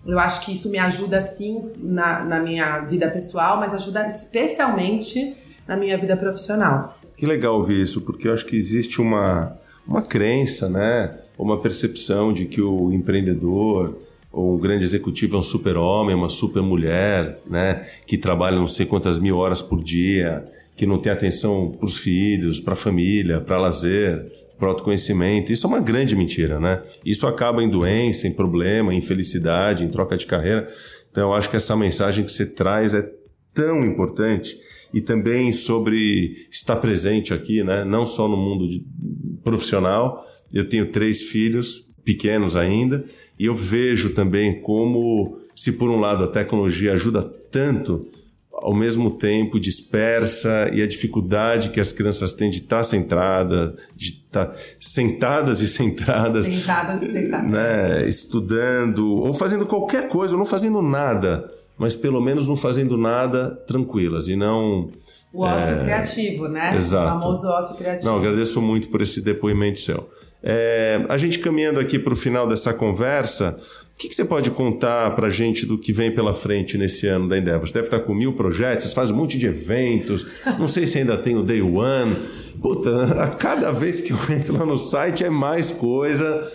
eu 0.06 0.20
acho 0.20 0.46
que 0.46 0.52
isso 0.52 0.70
me 0.70 0.78
ajuda 0.78 1.22
sim 1.22 1.72
na, 1.78 2.26
na 2.26 2.40
minha 2.42 2.80
vida 2.82 3.10
pessoal, 3.10 3.58
mas 3.58 3.74
ajuda 3.74 4.06
especialmente 4.06 5.34
na 5.66 5.78
minha 5.78 5.98
vida 5.98 6.18
profissional. 6.18 7.00
Que 7.16 7.26
legal 7.26 7.56
ouvir 7.56 7.80
isso, 7.80 8.02
porque 8.02 8.28
eu 8.28 8.34
acho 8.34 8.46
que 8.46 8.58
existe 8.58 9.00
uma, 9.00 9.58
uma 9.88 10.02
crença, 10.02 10.68
né? 10.68 11.20
Uma 11.38 11.62
percepção 11.62 12.34
de 12.34 12.46
que 12.46 12.62
o 12.62 12.92
empreendedor 12.92 13.98
ou 14.30 14.56
um 14.56 14.58
grande 14.58 14.84
executivo 14.84 15.38
é 15.38 15.40
um 15.40 15.44
super-homem, 15.44 16.16
uma 16.16 16.30
super-mulher, 16.30 17.40
né? 17.50 17.88
Que 18.06 18.18
trabalha 18.18 18.58
não 18.58 18.68
sei 18.68 18.86
quantas 18.86 19.20
mil 19.20 19.38
horas 19.38 19.62
por 19.62 19.82
dia, 19.82 20.46
que 20.76 20.86
não 20.86 20.98
tem 20.98 21.12
atenção 21.12 21.72
para 21.72 21.86
os 21.86 21.98
filhos, 21.98 22.60
para 22.60 22.74
a 22.74 22.78
família, 22.78 23.42
para 23.42 23.58
lazer, 23.58 24.26
para 24.58 24.70
autoconhecimento. 24.70 25.52
Isso 25.52 25.68
é 25.68 25.70
uma 25.70 25.80
grande 25.80 26.16
mentira, 26.16 26.60
né? 26.60 26.82
Isso 27.06 27.28
acaba 27.28 27.64
em 27.64 27.70
doença, 27.70 28.28
em 28.28 28.34
problema, 28.34 28.94
em 28.94 28.98
infelicidade, 28.98 29.84
em 29.84 29.90
troca 29.90 30.18
de 30.18 30.26
carreira. 30.26 30.68
Então, 31.12 31.30
eu 31.30 31.34
acho 31.34 31.50
que 31.50 31.56
essa 31.56 31.76
mensagem 31.76 32.24
que 32.24 32.32
você 32.32 32.46
traz 32.46 32.94
é 32.94 33.08
tão 33.54 33.86
importante 33.86 34.58
e 34.94 35.02
também 35.02 35.52
sobre 35.52 36.48
estar 36.52 36.76
presente 36.78 37.34
aqui, 37.34 37.64
né? 37.64 37.84
Não 37.84 38.06
só 38.06 38.28
no 38.28 38.38
mundo 38.38 38.68
profissional. 39.44 40.26
Eu 40.54 40.68
tenho 40.70 40.92
três 40.92 41.22
filhos 41.22 41.90
pequenos 42.04 42.56
ainda 42.56 43.04
e 43.40 43.46
eu 43.46 43.56
vejo 43.56 44.14
também 44.14 44.62
como, 44.62 45.40
se 45.56 45.74
por 45.74 45.90
um 45.90 46.00
lado 46.00 46.24
a 46.24 46.28
tecnologia 46.28 46.94
ajuda 46.94 47.24
tanto, 47.52 48.08
ao 48.64 48.74
mesmo 48.74 49.12
tempo 49.12 49.60
dispersa 49.60 50.70
e 50.72 50.82
a 50.82 50.88
dificuldade 50.88 51.70
que 51.70 51.82
as 51.82 51.92
crianças 51.92 52.32
têm 52.32 52.50
de 52.50 52.60
estar 52.60 52.82
centrada, 52.86 53.76
de 53.94 54.06
estar 54.06 54.56
sentadas 54.80 55.60
e 55.60 55.68
centradas, 55.68 56.46
sentadas 56.46 57.04
e 57.04 57.12
sentadas, 57.12 57.52
né, 57.52 58.08
estudando 58.08 59.18
ou 59.18 59.34
fazendo 59.34 59.66
qualquer 59.66 60.08
coisa, 60.08 60.34
ou 60.34 60.40
não 60.40 60.46
fazendo 60.46 60.82
nada, 60.82 61.52
mas 61.78 61.94
pelo 61.94 62.22
menos 62.22 62.48
não 62.48 62.56
fazendo 62.56 62.98
nada 62.98 63.52
tranquilas 63.68 64.30
e 64.30 64.38
não 64.38 64.90
o 65.34 65.42
ócio 65.42 65.76
é... 65.76 65.84
criativo, 65.84 66.48
né? 66.48 66.74
Exato. 66.78 67.18
O 67.18 67.22
famoso 67.22 67.48
ócio 67.48 67.76
criativo. 67.76 68.06
Não, 68.06 68.20
agradeço 68.20 68.62
muito 68.62 68.88
por 68.88 69.02
esse 69.02 69.20
depoimento 69.22 69.80
seu. 69.80 70.10
É, 70.42 71.06
a 71.10 71.18
gente 71.18 71.40
caminhando 71.40 71.80
aqui 71.80 71.98
para 71.98 72.14
o 72.14 72.16
final 72.16 72.48
dessa 72.48 72.74
conversa, 72.74 73.60
o 73.96 74.00
que, 74.04 74.10
que, 74.10 74.16
você 74.16 74.26
pode 74.26 74.50
contar 74.52 75.16
para 75.16 75.30
gente 75.30 75.66
do 75.66 75.78
que 75.78 75.94
vem 75.94 76.12
pela 76.12 76.34
frente 76.34 76.78
nesse 76.78 77.08
ano 77.08 77.28
da 77.28 77.38
Endeavor? 77.38 77.68
Você 77.68 77.74
deve 77.74 77.88
estar 77.88 78.00
com 78.00 78.14
mil 78.14 78.34
projetos, 78.34 78.92
fazem 78.92 79.16
um 79.16 79.20
monte 79.20 79.38
de 79.38 79.46
eventos, 79.46 80.26
não 80.58 80.68
sei 80.68 80.86
se 80.86 80.98
ainda 80.98 81.16
tem 81.18 81.38
o 81.38 81.44
Day 81.44 81.62
One. 81.62 82.18
Puta, 82.62 83.24
a 83.24 83.28
cada 83.30 83.72
vez 83.72 84.02
que 84.02 84.12
eu 84.12 84.18
entro 84.30 84.58
lá 84.58 84.66
no 84.66 84.78
site 84.78 85.24
é 85.24 85.30
mais 85.30 85.72
coisa. 85.72 86.52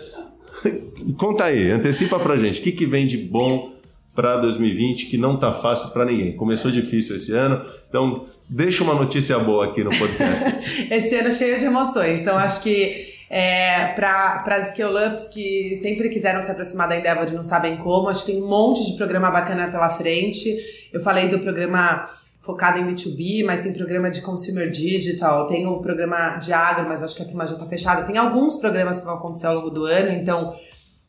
Conta 1.17 1.45
aí, 1.45 1.71
antecipa 1.71 2.19
para 2.19 2.37
gente, 2.37 2.59
o 2.59 2.63
que, 2.63 2.71
que 2.71 2.85
vem 2.85 3.07
de 3.07 3.17
bom 3.17 3.73
para 4.13 4.37
2020 4.37 5.05
que 5.05 5.17
não 5.17 5.37
tá 5.37 5.53
fácil 5.53 5.89
para 5.91 6.05
ninguém. 6.05 6.33
Começou 6.33 6.69
difícil 6.69 7.15
esse 7.15 7.31
ano, 7.31 7.65
então 7.87 8.25
deixa 8.49 8.83
uma 8.83 8.93
notícia 8.93 9.39
boa 9.39 9.67
aqui 9.67 9.81
no 9.81 9.91
podcast. 9.91 10.43
esse 10.91 11.15
ano 11.15 11.31
cheio 11.31 11.57
de 11.57 11.65
emoções, 11.65 12.19
então 12.19 12.37
acho 12.37 12.61
que 12.61 13.18
é, 13.29 13.87
para 13.93 14.43
as 14.47 14.69
scale-ups 14.69 15.27
que 15.27 15.75
sempre 15.75 16.09
quiseram 16.09 16.41
se 16.41 16.49
aproximar 16.49 16.89
da 16.89 16.97
Endeavor 16.97 17.27
e 17.27 17.35
não 17.35 17.43
sabem 17.43 17.77
como, 17.77 18.09
acho 18.09 18.25
que 18.25 18.31
tem 18.31 18.41
um 18.41 18.47
monte 18.47 18.85
de 18.85 18.97
programa 18.97 19.29
bacana 19.29 19.69
pela 19.69 19.89
frente. 19.91 20.57
Eu 20.91 20.99
falei 20.99 21.27
do 21.27 21.39
programa 21.39 22.09
focado 22.41 22.79
em 22.79 22.87
B2B, 22.87 23.45
mas 23.45 23.61
tem 23.61 23.71
programa 23.71 24.09
de 24.09 24.21
consumer 24.21 24.71
digital, 24.71 25.47
tem 25.47 25.67
o 25.67 25.79
programa 25.79 26.37
de 26.37 26.51
agro, 26.51 26.87
mas 26.87 27.03
acho 27.03 27.15
que 27.15 27.21
a 27.21 27.25
turma 27.25 27.45
já 27.45 27.53
está 27.53 27.65
fechada. 27.67 28.03
Tem 28.03 28.17
alguns 28.17 28.55
programas 28.55 28.99
que 28.99 29.05
vão 29.05 29.15
acontecer 29.15 29.45
ao 29.45 29.55
longo 29.55 29.69
do 29.69 29.85
ano, 29.85 30.09
então 30.09 30.55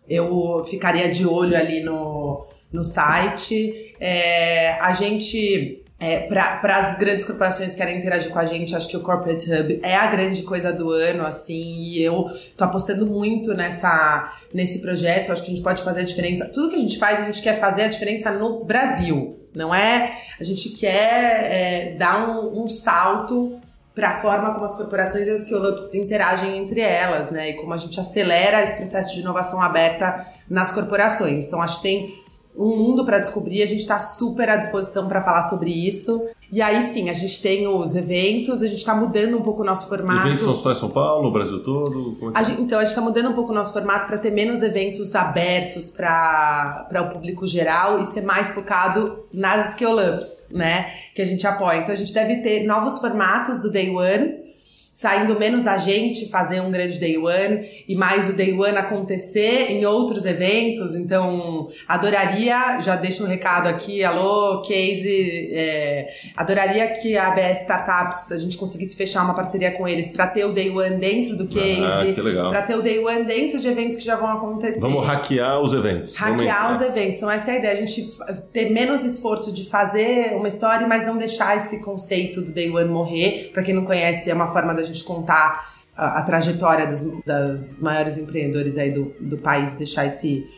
eu 0.07 0.63
ficaria 0.69 1.09
de 1.09 1.27
olho 1.27 1.57
ali 1.57 1.83
no, 1.83 2.47
no 2.71 2.85
site. 2.85 3.95
É, 3.99 4.73
a 4.73 4.93
gente 4.93 5.80
é, 6.01 6.21
para 6.21 6.77
as 6.79 6.99
grandes 6.99 7.27
corporações 7.27 7.73
que 7.73 7.77
querem 7.77 7.99
interagir 7.99 8.31
com 8.31 8.39
a 8.39 8.47
gente, 8.47 8.75
acho 8.75 8.89
que 8.89 8.97
o 8.97 9.01
Corporate 9.01 9.53
Hub 9.53 9.81
é 9.83 9.95
a 9.95 10.07
grande 10.07 10.43
coisa 10.43 10.73
do 10.73 10.91
ano, 10.91 11.27
assim, 11.27 11.77
e 11.77 12.03
eu 12.03 12.25
tô 12.57 12.65
apostando 12.65 13.07
muito 13.07 13.53
nessa, 13.53 14.33
nesse 14.53 14.81
projeto, 14.81 15.31
acho 15.31 15.43
que 15.43 15.53
a 15.53 15.55
gente 15.55 15.63
pode 15.63 15.83
fazer 15.83 16.01
a 16.01 16.05
diferença. 16.05 16.47
Tudo 16.47 16.71
que 16.71 16.77
a 16.77 16.79
gente 16.79 16.99
faz, 16.99 17.21
a 17.21 17.25
gente 17.27 17.43
quer 17.43 17.61
fazer 17.61 17.83
a 17.83 17.89
diferença 17.89 18.33
no 18.33 18.65
Brasil, 18.65 19.39
não 19.55 19.75
é? 19.75 20.17
A 20.41 20.43
gente 20.43 20.71
quer 20.71 21.45
é, 21.45 21.95
dar 21.99 22.31
um, 22.31 22.63
um 22.63 22.67
salto 22.67 23.61
para 23.95 24.11
a 24.11 24.21
forma 24.21 24.55
como 24.55 24.65
as 24.65 24.75
corporações 24.75 25.27
e 25.27 25.31
as 25.31 25.43
scale-ups 25.43 25.93
interagem 25.93 26.57
entre 26.57 26.81
elas, 26.81 27.31
né? 27.31 27.51
E 27.51 27.55
como 27.55 27.75
a 27.75 27.77
gente 27.77 28.01
acelera 28.01 28.63
esse 28.63 28.77
processo 28.77 29.15
de 29.15 29.21
inovação 29.21 29.61
aberta 29.61 30.27
nas 30.49 30.73
corporações. 30.73 31.45
Então, 31.45 31.61
acho 31.61 31.77
que 31.77 31.83
tem 31.83 32.21
um 32.57 32.77
mundo 32.77 33.05
para 33.05 33.19
descobrir, 33.19 33.63
a 33.63 33.67
gente 33.67 33.81
está 33.81 33.99
super 33.99 34.49
à 34.49 34.57
disposição 34.57 35.09
para 35.09 35.21
falar 35.23 35.43
sobre 35.43 35.71
isso. 35.71 36.23
E 36.53 36.61
aí 36.61 36.83
sim, 36.83 37.09
a 37.09 37.13
gente 37.13 37.41
tem 37.41 37.67
os 37.69 37.95
eventos, 37.95 38.61
a 38.61 38.67
gente 38.67 38.79
está 38.79 38.95
mudando 38.95 39.39
um 39.39 39.43
pouco 39.43 39.63
o 39.63 39.65
nosso 39.65 39.89
formato. 39.89 40.27
Eventos 40.27 40.45
são 40.45 40.55
só 40.55 40.73
em 40.73 40.75
São 40.75 40.91
Paulo, 40.91 41.23
no 41.23 41.33
Brasil 41.33 41.63
todo? 41.63 42.17
É 42.35 42.39
a 42.39 42.43
gente, 42.43 42.61
então, 42.61 42.79
a 42.79 42.83
gente 42.83 42.91
está 42.91 43.01
mudando 43.01 43.31
um 43.31 43.35
pouco 43.35 43.53
o 43.53 43.55
nosso 43.55 43.73
formato 43.73 44.07
para 44.07 44.19
ter 44.19 44.33
menos 44.33 44.63
eventos 44.63 45.15
abertos 45.15 45.91
para 45.91 46.89
o 46.93 47.13
público 47.13 47.47
geral 47.47 48.01
e 48.01 48.05
ser 48.05 48.23
mais 48.23 48.51
focado 48.51 49.21
nas 49.33 49.73
scale-ups, 49.73 50.49
né? 50.51 50.91
Que 51.15 51.23
a 51.23 51.25
gente 51.25 51.47
apoia. 51.47 51.79
Então, 51.79 51.93
a 51.93 51.97
gente 51.97 52.13
deve 52.13 52.39
ter 52.39 52.67
novos 52.67 52.99
formatos 52.99 53.61
do 53.61 53.71
Day 53.71 53.89
One 53.91 54.40
saindo 55.01 55.41
menos 55.41 55.63
da 55.63 55.79
gente 55.79 56.29
fazer 56.29 56.61
um 56.61 56.71
grande 56.71 57.01
day 57.01 57.17
one 57.17 57.67
e 57.89 57.95
mais 57.95 58.29
o 58.29 58.37
day 58.37 58.53
one 58.53 58.77
acontecer 58.77 59.71
em 59.71 59.87
outros 59.87 60.27
eventos. 60.27 60.95
Então, 60.95 61.69
adoraria, 61.89 62.83
já 62.83 62.97
deixo 62.97 63.25
um 63.25 63.27
recado 63.27 63.67
aqui, 63.67 64.05
alô, 64.05 64.61
Case, 64.61 65.55
é, 65.55 66.07
adoraria 66.37 66.87
que 66.89 67.17
a 67.17 67.29
ABS 67.29 67.63
Startups, 67.63 68.31
a 68.31 68.37
gente 68.37 68.59
conseguisse 68.59 68.95
fechar 68.95 69.25
uma 69.25 69.33
parceria 69.33 69.71
com 69.71 69.89
eles 69.89 70.13
para 70.13 70.27
ter 70.27 70.45
o 70.45 70.53
day 70.53 70.69
one 70.69 70.97
dentro 70.97 71.35
do 71.35 71.49
Case, 71.49 71.83
ah, 71.83 72.51
para 72.51 72.61
ter 72.61 72.77
o 72.77 72.83
day 72.83 72.99
one 73.03 73.25
dentro 73.25 73.59
de 73.59 73.69
eventos 73.69 73.97
que 73.97 74.05
já 74.05 74.17
vão 74.17 74.29
acontecer. 74.29 74.81
Vamos 74.81 75.07
hackear 75.07 75.63
os 75.63 75.73
eventos. 75.73 76.15
Hackear 76.15 76.73
Vamos... 76.73 76.83
os 76.83 76.87
eventos. 76.87 77.17
Então, 77.17 77.31
essa 77.31 77.51
é 77.53 77.55
a 77.55 77.59
ideia, 77.59 77.73
a 77.73 77.77
gente 77.87 78.07
ter 78.53 78.69
menos 78.69 79.03
esforço 79.03 79.51
de 79.51 79.67
fazer 79.67 80.35
uma 80.35 80.49
história, 80.49 80.87
mas 80.87 81.07
não 81.07 81.17
deixar 81.17 81.57
esse 81.57 81.81
conceito 81.81 82.43
do 82.43 82.53
day 82.53 82.71
one 82.71 82.91
morrer. 82.91 83.51
Para 83.55 83.63
quem 83.63 83.75
não 83.75 83.87
conhece, 83.87 84.31
é 84.31 84.35
uma 84.35 84.49
forma 84.49 84.75
da 84.75 84.83
gente 84.83 84.90
contar 85.03 85.75
a, 85.97 86.19
a 86.19 86.23
trajetória 86.23 86.87
dos, 86.87 87.03
das 87.25 87.79
maiores 87.79 88.17
empreendedores 88.19 88.79
aí 88.79 88.91
do, 88.91 89.15
do 89.21 89.39
país, 89.39 89.73
deixar 89.75 90.07
esse, 90.07 90.49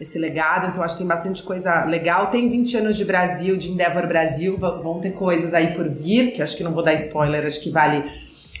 esse 0.00 0.18
legado. 0.18 0.68
Então, 0.68 0.82
acho 0.82 0.94
que 0.94 0.98
tem 0.98 1.06
bastante 1.06 1.42
coisa 1.42 1.84
legal. 1.84 2.26
Tem 2.28 2.48
20 2.48 2.76
anos 2.78 2.96
de 2.96 3.04
Brasil, 3.04 3.56
de 3.56 3.70
Endeavor 3.70 4.06
Brasil, 4.06 4.56
vão 4.56 5.00
ter 5.00 5.12
coisas 5.12 5.54
aí 5.54 5.74
por 5.74 5.88
vir, 5.88 6.32
que 6.32 6.42
acho 6.42 6.56
que 6.56 6.64
não 6.64 6.72
vou 6.72 6.82
dar 6.82 6.94
spoiler, 6.94 7.46
acho 7.46 7.60
que 7.60 7.70
vale 7.70 7.98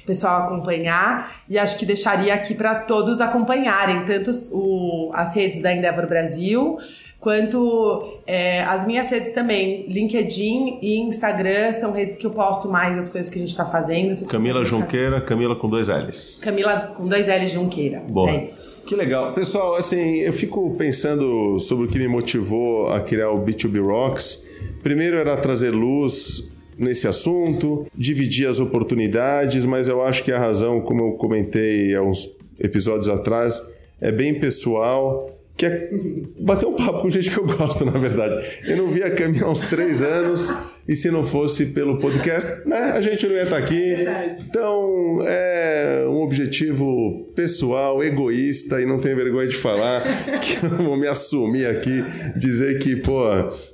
o 0.02 0.06
pessoal 0.06 0.44
acompanhar. 0.44 1.42
E 1.48 1.58
acho 1.58 1.78
que 1.78 1.84
deixaria 1.84 2.34
aqui 2.34 2.54
para 2.54 2.76
todos 2.76 3.20
acompanharem, 3.20 4.04
tanto 4.04 4.30
o, 4.52 5.10
as 5.14 5.34
redes 5.34 5.62
da 5.62 5.72
Endeavor 5.72 6.06
Brasil 6.06 6.78
quanto 7.20 8.20
é, 8.26 8.62
as 8.62 8.86
minhas 8.86 9.10
redes 9.10 9.32
também. 9.32 9.86
LinkedIn 9.88 10.78
e 10.80 10.98
Instagram 11.00 11.72
são 11.72 11.92
redes 11.92 12.18
que 12.18 12.26
eu 12.26 12.30
posto 12.30 12.68
mais 12.68 12.96
as 12.96 13.08
coisas 13.08 13.30
que 13.30 13.36
a 13.36 13.40
gente 13.40 13.50
está 13.50 13.66
fazendo. 13.66 14.26
Camila 14.26 14.64
Junqueira, 14.64 15.20
Camila 15.20 15.56
com 15.56 15.68
dois 15.68 15.88
L's. 15.88 16.40
Camila 16.42 16.92
com 16.96 17.06
dois 17.06 17.26
L's 17.26 17.50
Junqueira. 17.50 18.02
Bom, 18.08 18.28
é 18.28 18.46
que 18.86 18.94
legal. 18.94 19.34
Pessoal, 19.34 19.74
assim, 19.74 20.18
eu 20.18 20.32
fico 20.32 20.74
pensando 20.76 21.58
sobre 21.58 21.86
o 21.86 21.88
que 21.88 21.98
me 21.98 22.08
motivou 22.08 22.88
a 22.88 23.00
criar 23.00 23.30
o 23.30 23.44
B2B 23.44 23.84
Rocks. 23.84 24.46
Primeiro 24.82 25.16
era 25.16 25.36
trazer 25.36 25.70
luz 25.70 26.56
nesse 26.78 27.08
assunto, 27.08 27.86
dividir 27.94 28.46
as 28.46 28.60
oportunidades, 28.60 29.66
mas 29.66 29.88
eu 29.88 30.00
acho 30.00 30.22
que 30.22 30.30
a 30.30 30.38
razão, 30.38 30.80
como 30.80 31.02
eu 31.02 31.12
comentei 31.14 31.94
há 31.96 32.02
uns 32.02 32.38
episódios 32.60 33.08
atrás, 33.08 33.60
é 34.00 34.12
bem 34.12 34.38
pessoal 34.38 35.37
que 35.58 35.66
é 35.66 35.90
bater 36.38 36.66
um 36.66 36.76
papo 36.76 37.02
com 37.02 37.10
gente 37.10 37.30
que 37.30 37.36
eu 37.36 37.44
gosto, 37.44 37.84
na 37.84 37.90
verdade. 37.98 38.46
Eu 38.64 38.76
não 38.76 38.88
vi 38.88 39.02
a 39.02 39.10
Cami 39.10 39.42
há 39.42 39.48
uns 39.48 39.62
três 39.62 40.02
anos 40.02 40.54
e 40.88 40.96
se 40.96 41.10
não 41.10 41.22
fosse 41.22 41.66
pelo 41.66 41.98
podcast, 41.98 42.50
né, 42.66 42.92
a 42.92 43.00
gente 43.02 43.26
não 43.26 43.34
ia 43.34 43.42
estar 43.42 43.58
aqui. 43.58 43.94
Então, 44.40 45.20
é 45.22 46.06
um 46.08 46.22
objetivo 46.22 47.30
pessoal, 47.34 48.02
egoísta 48.02 48.80
e 48.80 48.86
não 48.86 48.98
tenho 48.98 49.14
vergonha 49.14 49.46
de 49.46 49.56
falar, 49.56 50.02
que 50.40 50.64
eu 50.64 50.70
vou 50.70 50.96
me 50.96 51.06
assumir 51.06 51.66
aqui, 51.66 52.02
dizer 52.36 52.78
que, 52.78 52.96
pô, 52.96 53.22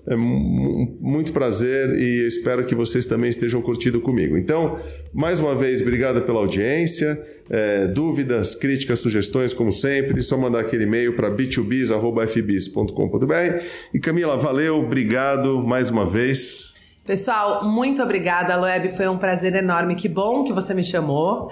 é 0.09 0.17
muito 0.17 1.33
prazer 1.33 1.95
e 1.95 2.27
espero 2.27 2.65
que 2.65 2.75
vocês 2.75 3.07
também 3.07 3.31
estejam 3.31 3.63
curtindo 3.63 4.01
comigo. 4.01 4.37
Então, 4.37 4.77
mais 5.13 5.39
uma 5.39 5.55
vez, 5.55 5.81
obrigado 5.81 6.23
pela 6.23 6.41
audiência. 6.41 7.33
É, 7.49 7.87
dúvidas, 7.89 8.55
críticas, 8.55 9.01
sugestões, 9.01 9.53
como 9.53 9.71
sempre, 9.71 10.23
só 10.23 10.39
mandar 10.39 10.61
aquele 10.61 10.85
e-mail 10.85 11.15
para 11.15 11.31
b2bis.fbis.com.br. 11.31 13.63
E 13.93 14.01
Camila, 14.01 14.39
valeu, 14.39 14.79
obrigado 14.79 15.63
mais 15.63 15.91
uma 15.91 16.07
vez. 16.07 16.74
Pessoal, 17.07 17.65
muito 17.65 18.03
obrigada, 18.03 18.57
Loeb. 18.57 18.97
Foi 18.97 19.07
um 19.09 19.19
prazer 19.19 19.55
enorme. 19.55 19.95
Que 19.95 20.09
bom 20.09 20.45
que 20.45 20.53
você 20.53 20.73
me 20.73 20.83
chamou. 20.83 21.51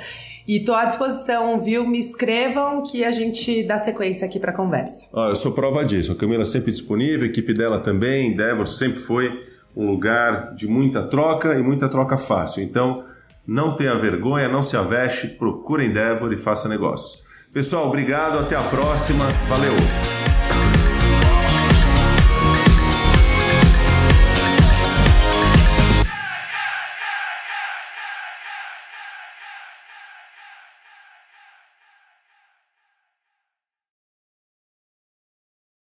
E 0.48 0.60
tô 0.60 0.74
à 0.74 0.86
disposição, 0.86 1.60
viu? 1.60 1.86
Me 1.86 2.00
escrevam 2.00 2.82
que 2.82 3.04
a 3.04 3.10
gente 3.10 3.62
dá 3.62 3.78
sequência 3.78 4.26
aqui 4.26 4.40
para 4.40 4.50
a 4.50 4.54
conversa. 4.54 5.06
Ah, 5.14 5.28
eu 5.28 5.36
sou 5.36 5.52
prova 5.52 5.84
disso. 5.84 6.12
A 6.12 6.14
Camila 6.14 6.44
sempre 6.44 6.72
disponível, 6.72 7.24
a 7.24 7.26
equipe 7.26 7.52
dela 7.52 7.80
também. 7.80 8.28
Endeavor 8.28 8.66
sempre 8.66 8.98
foi 8.98 9.44
um 9.76 9.86
lugar 9.86 10.54
de 10.54 10.66
muita 10.66 11.02
troca 11.02 11.54
e 11.54 11.62
muita 11.62 11.88
troca 11.88 12.16
fácil. 12.16 12.62
Então, 12.62 13.04
não 13.46 13.76
tenha 13.76 13.94
vergonha, 13.94 14.48
não 14.48 14.62
se 14.62 14.76
aveste, 14.76 15.28
procure 15.28 15.86
Endeavor 15.86 16.32
e 16.32 16.38
faça 16.38 16.68
negócios. 16.68 17.24
Pessoal, 17.52 17.88
obrigado, 17.88 18.38
até 18.38 18.56
a 18.56 18.62
próxima. 18.62 19.26
Valeu! 19.48 20.21